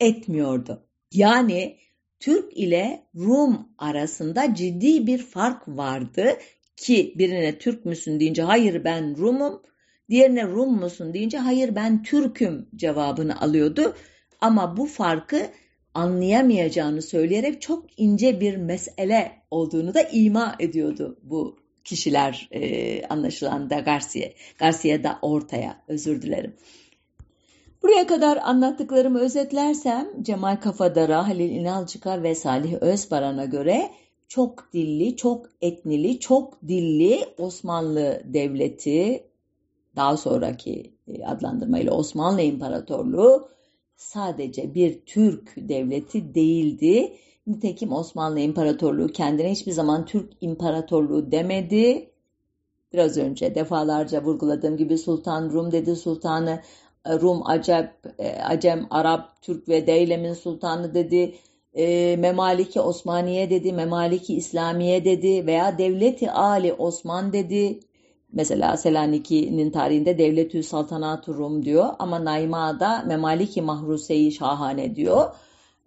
etmiyordu. 0.00 0.86
Yani 1.12 1.76
Türk 2.20 2.56
ile 2.56 3.06
Rum 3.16 3.68
arasında 3.78 4.54
ciddi 4.54 5.06
bir 5.06 5.18
fark 5.18 5.68
vardı 5.68 6.38
ki 6.76 7.14
birine 7.18 7.58
Türk 7.58 7.84
müsün 7.84 8.20
deyince 8.20 8.42
hayır 8.42 8.84
ben 8.84 9.16
Rum'um, 9.16 9.62
diğerine 10.10 10.44
Rum 10.44 10.80
musun 10.80 11.14
deyince 11.14 11.38
hayır 11.38 11.74
ben 11.74 12.02
Türk'üm 12.02 12.68
cevabını 12.76 13.40
alıyordu. 13.40 13.94
Ama 14.40 14.76
bu 14.76 14.86
farkı 14.86 15.50
anlayamayacağını 15.96 17.02
söyleyerek 17.02 17.62
çok 17.62 17.84
ince 17.96 18.40
bir 18.40 18.56
mesele 18.56 19.32
olduğunu 19.50 19.94
da 19.94 20.02
ima 20.02 20.56
ediyordu 20.58 21.16
bu 21.22 21.56
kişiler 21.84 22.48
e, 22.50 23.06
anlaşılan 23.06 23.70
da 23.70 23.80
Garcia, 23.80 24.28
Garcia 24.58 25.02
da 25.02 25.18
ortaya 25.22 25.82
özür 25.88 26.22
dilerim. 26.22 26.56
Buraya 27.82 28.06
kadar 28.06 28.36
anlattıklarımı 28.36 29.20
özetlersem 29.20 30.22
Cemal 30.22 30.56
Kafadar'a, 30.56 31.28
Halil 31.28 31.50
İnalcık'a 31.50 32.22
ve 32.22 32.34
Salih 32.34 32.74
Özbaran'a 32.82 33.44
göre 33.44 33.90
çok 34.28 34.72
dilli, 34.72 35.16
çok 35.16 35.46
etnili, 35.60 36.20
çok 36.20 36.68
dilli 36.68 37.20
Osmanlı 37.38 38.22
Devleti 38.24 39.24
daha 39.96 40.16
sonraki 40.16 40.92
e, 41.08 41.24
adlandırmayla 41.24 41.92
Osmanlı 41.92 42.42
İmparatorluğu 42.42 43.55
sadece 43.96 44.74
bir 44.74 45.00
Türk 45.06 45.52
devleti 45.56 46.34
değildi. 46.34 47.16
Nitekim 47.46 47.92
Osmanlı 47.92 48.40
İmparatorluğu 48.40 49.08
kendine 49.08 49.50
hiçbir 49.50 49.72
zaman 49.72 50.06
Türk 50.06 50.32
İmparatorluğu 50.40 51.32
demedi. 51.32 52.10
Biraz 52.92 53.16
önce 53.16 53.54
defalarca 53.54 54.24
vurguladığım 54.24 54.76
gibi 54.76 54.98
Sultan 54.98 55.50
Rum 55.50 55.72
dedi, 55.72 55.96
Sultanı 55.96 56.62
e, 57.06 57.20
Rum, 57.20 57.46
Acep, 57.46 57.90
e, 58.18 58.42
Acem, 58.42 58.86
Arap, 58.90 59.42
Türk 59.42 59.68
ve 59.68 59.86
Deylem'in 59.86 60.34
sultanı 60.34 60.94
dedi. 60.94 61.34
E, 61.74 62.16
Memaliki 62.16 62.80
Osmaniye 62.80 63.50
dedi, 63.50 63.72
Memaliki 63.72 64.36
İslamiye 64.36 65.04
dedi 65.04 65.46
veya 65.46 65.78
Devleti 65.78 66.30
Ali 66.30 66.72
Osman 66.72 67.32
dedi. 67.32 67.80
Mesela 68.36 68.76
Selaniki'nin 68.76 69.70
tarihinde 69.70 70.18
Devletü 70.18 70.62
Saltanat 70.62 71.28
Rum 71.28 71.64
diyor 71.64 71.88
ama 71.98 72.24
Naima'da 72.24 73.02
Memaliki 73.06 73.62
Mahruseyi 73.62 74.32
Şahane 74.32 74.96
diyor. 74.96 75.34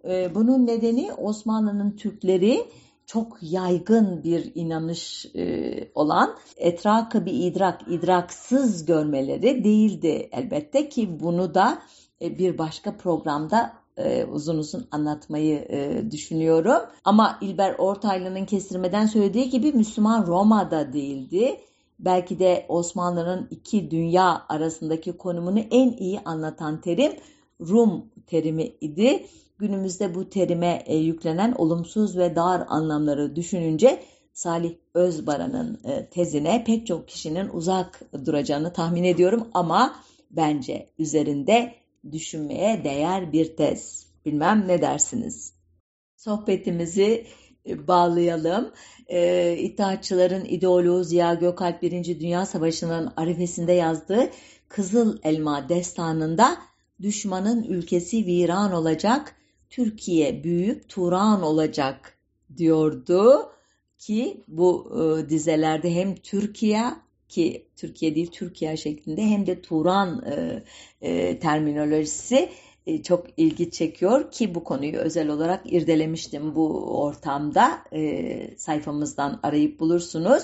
Ee, 0.04 0.34
bunun 0.34 0.66
nedeni 0.66 1.12
Osmanlı'nın 1.12 1.96
Türkleri 1.96 2.64
çok 3.06 3.38
yaygın 3.42 4.24
bir 4.24 4.52
inanış 4.54 5.26
e, 5.36 5.72
olan 5.94 6.36
etrakı 6.56 7.26
bir 7.26 7.32
idrak, 7.32 7.80
idraksız 7.88 8.84
görmeleri 8.84 9.64
değildi 9.64 10.28
elbette 10.32 10.88
ki 10.88 11.20
bunu 11.20 11.54
da 11.54 11.78
e, 12.22 12.38
bir 12.38 12.58
başka 12.58 12.96
programda 12.96 13.72
e, 13.96 14.24
uzun 14.24 14.58
uzun 14.58 14.88
anlatmayı 14.90 15.68
düşünüyorum. 16.10 16.82
Ama 17.04 17.38
İlber 17.40 17.74
Ortaylı'nın 17.78 18.44
kestirmeden 18.44 19.06
söylediği 19.06 19.50
gibi 19.50 19.72
Müslüman 19.72 20.26
Roma'da 20.26 20.92
değildi 20.92 21.56
belki 22.04 22.38
de 22.38 22.66
Osmanlı'nın 22.68 23.48
iki 23.50 23.90
dünya 23.90 24.42
arasındaki 24.48 25.12
konumunu 25.12 25.58
en 25.58 25.92
iyi 25.92 26.20
anlatan 26.20 26.80
terim 26.80 27.12
Rum 27.60 28.04
terimi 28.26 28.72
idi. 28.80 29.26
Günümüzde 29.58 30.14
bu 30.14 30.30
terime 30.30 30.82
e, 30.86 30.96
yüklenen 30.96 31.52
olumsuz 31.52 32.18
ve 32.18 32.36
dar 32.36 32.64
anlamları 32.68 33.36
düşününce 33.36 34.02
Salih 34.32 34.74
Özbaran'ın 34.94 35.80
e, 35.84 36.06
tezine 36.06 36.64
pek 36.64 36.86
çok 36.86 37.08
kişinin 37.08 37.48
uzak 37.48 38.00
duracağını 38.26 38.72
tahmin 38.72 39.04
ediyorum 39.04 39.48
ama 39.54 39.96
bence 40.30 40.90
üzerinde 40.98 41.74
düşünmeye 42.12 42.84
değer 42.84 43.32
bir 43.32 43.56
tez. 43.56 44.06
Bilmem 44.26 44.64
ne 44.68 44.82
dersiniz? 44.82 45.54
Sohbetimizi 46.16 47.26
bağlayalım. 47.66 48.72
E, 49.08 49.56
İttihatçıların 49.58 50.44
ideoloğu 50.44 51.04
Ziya 51.04 51.34
Gökalp 51.34 51.82
1. 51.82 52.20
Dünya 52.20 52.46
Savaşı'nın 52.46 53.12
arifesinde 53.16 53.72
yazdığı 53.72 54.30
Kızıl 54.68 55.18
Elma 55.22 55.68
destanında 55.68 56.56
düşmanın 57.02 57.62
ülkesi 57.62 58.26
viran 58.26 58.72
olacak, 58.72 59.36
Türkiye 59.70 60.44
büyüyüp 60.44 60.88
Turan 60.88 61.42
olacak 61.42 62.18
diyordu 62.56 63.52
ki 63.98 64.44
bu 64.48 64.92
e, 64.94 65.28
dizelerde 65.28 65.94
hem 65.94 66.14
Türkiye 66.14 66.84
ki 67.28 67.66
Türkiye 67.76 68.14
değil 68.14 68.30
Türkiye 68.32 68.76
şeklinde 68.76 69.22
hem 69.22 69.46
de 69.46 69.62
Turan 69.62 70.24
e, 70.26 70.62
e, 71.00 71.38
terminolojisi 71.38 72.36
e, 72.36 72.50
çok 73.02 73.26
ilgi 73.36 73.70
çekiyor 73.70 74.30
ki 74.30 74.54
bu 74.54 74.64
konuyu 74.64 74.96
özel 74.96 75.28
olarak 75.28 75.72
irdelemiştim 75.72 76.54
bu 76.54 76.98
ortamda 77.02 77.78
e, 77.92 78.56
sayfamızdan 78.56 79.40
arayıp 79.42 79.80
bulursunuz. 79.80 80.42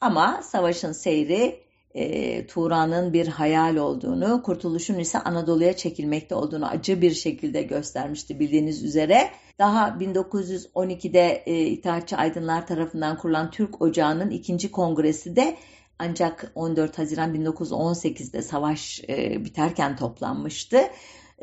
Ama 0.00 0.40
savaşın 0.42 0.92
seyri 0.92 1.64
e, 1.94 2.46
Turan'ın 2.46 3.12
bir 3.12 3.28
hayal 3.28 3.76
olduğunu, 3.76 4.42
kurtuluşun 4.42 4.98
ise 4.98 5.18
Anadolu'ya 5.18 5.76
çekilmekte 5.76 6.34
olduğunu 6.34 6.66
acı 6.66 7.00
bir 7.00 7.14
şekilde 7.14 7.62
göstermişti 7.62 8.40
bildiğiniz 8.40 8.84
üzere. 8.84 9.30
Daha 9.58 9.88
1912'de 9.88 11.42
e, 11.46 11.66
İttihatçı 11.66 12.16
Aydınlar 12.16 12.66
tarafından 12.66 13.18
kurulan 13.18 13.50
Türk 13.50 13.82
Ocağı'nın 13.82 14.30
ikinci 14.30 14.70
kongresi 14.70 15.36
de 15.36 15.56
ancak 15.98 16.52
14 16.54 16.98
Haziran 16.98 17.34
1918'de 17.34 18.42
savaş 18.42 19.00
e, 19.08 19.44
biterken 19.44 19.96
toplanmıştı. 19.96 20.78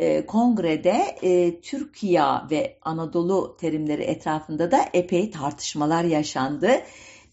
E, 0.01 0.25
kongrede 0.25 1.17
e, 1.21 1.61
Türkiye 1.61 2.23
ve 2.51 2.77
Anadolu 2.81 3.57
terimleri 3.59 4.03
etrafında 4.03 4.71
da 4.71 4.85
epey 4.93 5.31
tartışmalar 5.31 6.03
yaşandı. 6.03 6.71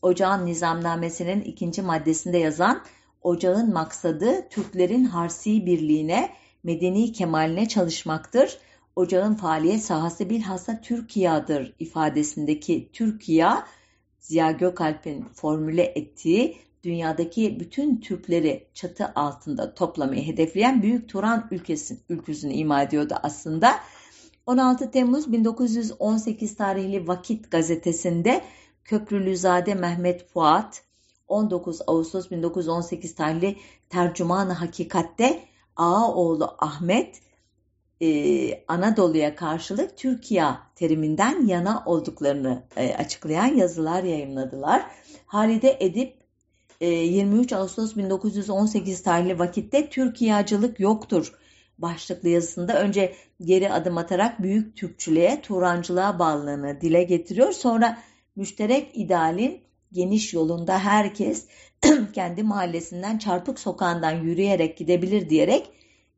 Ocağın 0.02 0.46
nizamnamesinin 0.46 1.40
ikinci 1.40 1.82
maddesinde 1.82 2.38
yazan 2.38 2.82
ocağın 3.22 3.72
maksadı 3.72 4.48
Türklerin 4.48 5.04
harsi 5.04 5.66
birliğine, 5.66 6.30
medeni 6.62 7.12
kemaline 7.12 7.68
çalışmaktır. 7.68 8.58
Ocağın 8.96 9.34
faaliyet 9.34 9.82
sahası 9.82 10.30
bilhassa 10.30 10.80
Türkiye'dir 10.80 11.74
ifadesindeki 11.78 12.90
Türkiye, 12.92 13.48
Ziya 14.18 14.50
Gökalp'in 14.50 15.24
formüle 15.34 15.84
ettiği 15.84 16.67
dünyadaki 16.85 17.61
bütün 17.61 18.01
Türkleri 18.01 18.68
çatı 18.74 19.12
altında 19.14 19.74
toplamayı 19.74 20.26
hedefleyen 20.26 20.83
Büyük 20.83 21.09
Turan 21.09 21.49
ülkesi, 21.51 21.99
ülküsünü 22.09 22.53
ima 22.53 22.83
ediyordu 22.83 23.14
aslında. 23.22 23.74
16 24.47 24.91
Temmuz 24.91 25.33
1918 25.33 26.57
tarihli 26.57 27.09
Vakit 27.09 27.51
gazetesinde 27.51 28.45
Köprülüzade 28.85 29.74
Mehmet 29.74 30.29
Fuat, 30.29 30.83
19 31.29 31.81
Ağustos 31.87 32.31
1918 32.31 33.14
tarihli 33.14 33.57
Tercüman-ı 33.89 34.53
Hakikat'te 34.53 35.41
Ağaoğlu 35.76 36.55
Ahmet 36.59 37.20
e, 38.01 38.64
Anadolu'ya 38.68 39.37
karşılık 39.37 39.97
Türkiye 39.97 40.45
teriminden 40.74 41.47
yana 41.47 41.83
olduklarını 41.87 42.62
e, 42.76 42.95
açıklayan 42.95 43.55
yazılar 43.55 44.03
yayınladılar. 44.03 44.87
Halide 45.26 45.76
Edip 45.81 46.17
23 46.81 47.53
ee, 47.53 47.57
Ağustos 47.57 47.97
1918 47.97 49.03
tarihli 49.03 49.39
vakitte 49.39 49.89
Türkiye'cılık 49.91 50.81
yoktur 50.81 51.33
başlıklı 51.79 52.29
yazısında 52.29 52.81
önce 52.81 53.14
geri 53.41 53.72
adım 53.72 53.99
atarak 53.99 54.43
büyük 54.43 54.76
Türkçülüğe, 54.76 55.41
Turancılığa 55.43 56.18
bağlılığını 56.18 56.81
dile 56.81 57.03
getiriyor. 57.03 57.53
Sonra 57.53 57.99
müşterek 58.37 58.91
idealin 58.95 59.61
geniş 59.93 60.35
yolunda 60.35 60.79
herkes 60.79 61.47
kendi 62.12 62.43
mahallesinden 62.43 63.18
çarpık 63.18 63.59
sokağından 63.59 64.12
yürüyerek 64.12 64.76
gidebilir 64.76 65.31
diyerek 65.31 65.70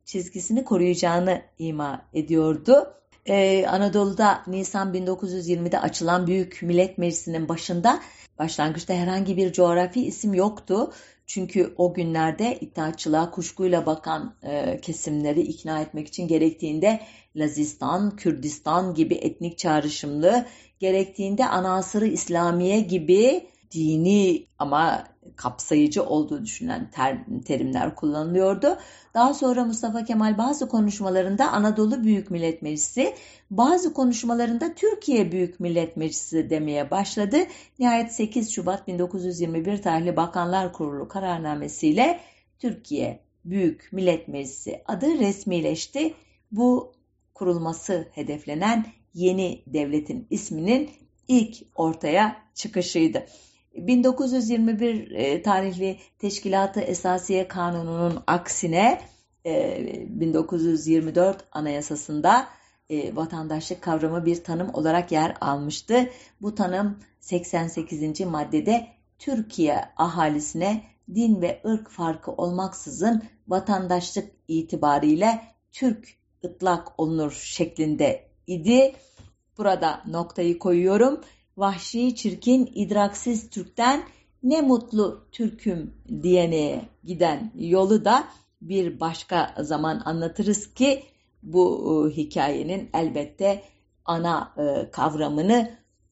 çizgisini 0.05 0.65
koruyacağını 0.65 1.43
ima 1.59 2.03
ediyordu. 2.15 2.95
Ee, 3.27 3.67
Anadolu'da 3.67 4.43
Nisan 4.47 4.95
1920'de 4.95 5.81
açılan 5.81 6.27
Büyük 6.27 6.63
Millet 6.63 6.99
Meclisi'nin 6.99 7.49
başında 7.49 8.01
Başlangıçta 8.41 8.95
herhangi 8.95 9.37
bir 9.37 9.53
coğrafi 9.53 10.07
isim 10.07 10.35
yoktu. 10.35 10.93
Çünkü 11.27 11.75
o 11.77 11.95
günlerde 11.95 12.59
iddiaçılığa 12.61 13.31
kuşkuyla 13.31 13.87
bakan 13.87 14.35
e, 14.43 14.81
kesimleri 14.81 15.41
ikna 15.41 15.81
etmek 15.81 16.09
için 16.09 16.29
gerektiğinde 16.29 17.01
Lazistan, 17.37 18.17
Kürdistan 18.17 18.95
gibi 18.95 19.15
etnik 19.15 19.59
çağrışımlı, 19.59 20.47
gerektiğinde 20.79 21.47
Anasırı 21.47 22.07
İslamiye 22.07 22.81
gibi 22.81 23.47
dini 23.71 24.47
ama 24.59 25.05
kapsayıcı 25.41 26.05
olduğu 26.05 26.45
düşünülen 26.45 26.91
ter, 26.91 27.19
terimler 27.45 27.95
kullanılıyordu. 27.95 28.79
Daha 29.15 29.35
sonra 29.35 29.65
Mustafa 29.65 30.05
Kemal 30.05 30.39
bazı 30.39 30.69
konuşmalarında 30.69 31.53
Anadolu 31.53 32.05
Büyük 32.05 32.31
Millet 32.31 32.63
Meclisi, 32.63 33.15
bazı 33.51 33.93
konuşmalarında 33.93 34.75
Türkiye 34.75 35.33
Büyük 35.33 35.61
Millet 35.61 35.97
Meclisi 35.97 36.51
demeye 36.51 36.91
başladı. 36.91 37.37
Nihayet 37.79 38.13
8 38.13 38.53
Şubat 38.53 38.89
1921 38.89 39.83
tarihli 39.83 40.17
Bakanlar 40.17 40.73
Kurulu 40.73 41.09
kararnamesiyle 41.09 42.21
Türkiye 42.59 43.21
Büyük 43.45 43.89
Millet 43.93 44.29
Meclisi 44.29 44.83
adı 44.87 45.19
resmileşti. 45.19 46.15
Bu 46.53 46.93
kurulması 47.35 48.09
hedeflenen 48.13 48.87
yeni 49.15 49.63
devletin 49.67 50.27
isminin 50.31 50.91
ilk 51.29 51.57
ortaya 51.75 52.37
çıkışıydı. 52.55 53.27
1921 53.77 55.11
e, 55.11 55.43
tarihli 55.43 55.99
Teşkilatı 56.19 56.81
Esasiye 56.81 57.49
Kanunu'nun 57.49 58.23
aksine 58.27 59.01
1924 59.45 61.41
e, 61.41 61.45
Anayasası'nda 61.53 62.49
e, 62.91 63.17
vatandaşlık 63.17 63.83
kavramı 63.83 64.25
bir 64.25 64.45
tanım 64.45 64.75
olarak 64.75 65.13
yer 65.13 65.37
almıştı. 65.41 66.11
Bu 66.43 66.55
tanım 66.55 66.99
88. 67.21 68.21
maddede 68.21 68.89
Türkiye 69.19 69.85
ahalisine 69.97 70.83
din 71.15 71.43
ve 71.43 71.61
ırk 71.67 71.91
farkı 71.91 72.33
olmaksızın 72.33 73.23
vatandaşlık 73.49 74.31
itibariyle 74.49 75.43
Türk 75.73 76.09
ıtlak 76.45 77.01
olunur 77.01 77.33
şeklinde 77.33 78.29
idi. 78.47 78.95
Burada 79.59 80.03
noktayı 80.07 80.59
koyuyorum 80.59 81.21
vahşi, 81.61 82.15
çirkin, 82.15 82.73
idraksiz 82.75 83.51
Türk'ten 83.51 84.03
ne 84.43 84.61
mutlu 84.61 85.25
Türk'üm 85.33 85.95
diyene 86.23 86.89
giden 87.05 87.53
yolu 87.59 88.05
da 88.05 88.25
bir 88.63 89.01
başka 89.01 89.55
zaman 89.61 90.03
anlatırız 90.05 90.75
ki 90.75 91.03
bu 91.43 91.65
e, 92.13 92.17
hikayenin 92.17 92.91
elbette 92.95 93.63
ana 94.05 94.55
e, 94.59 94.91
kavramını 94.91 95.71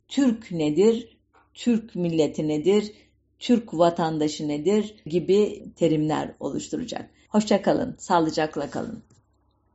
Türk 0.09 0.53
nedir, 0.53 1.19
Türk 1.55 1.95
milleti 1.95 2.49
nedir, 2.49 2.93
Türk 3.39 3.75
vatandaşı 3.75 4.49
nedir 4.49 4.95
gibi 5.07 5.65
terimler 5.77 6.35
oluşturacak. 6.41 7.11
Hoşçakalın, 7.29 7.97
sağlıcakla 7.99 8.71
kalın. 8.71 9.03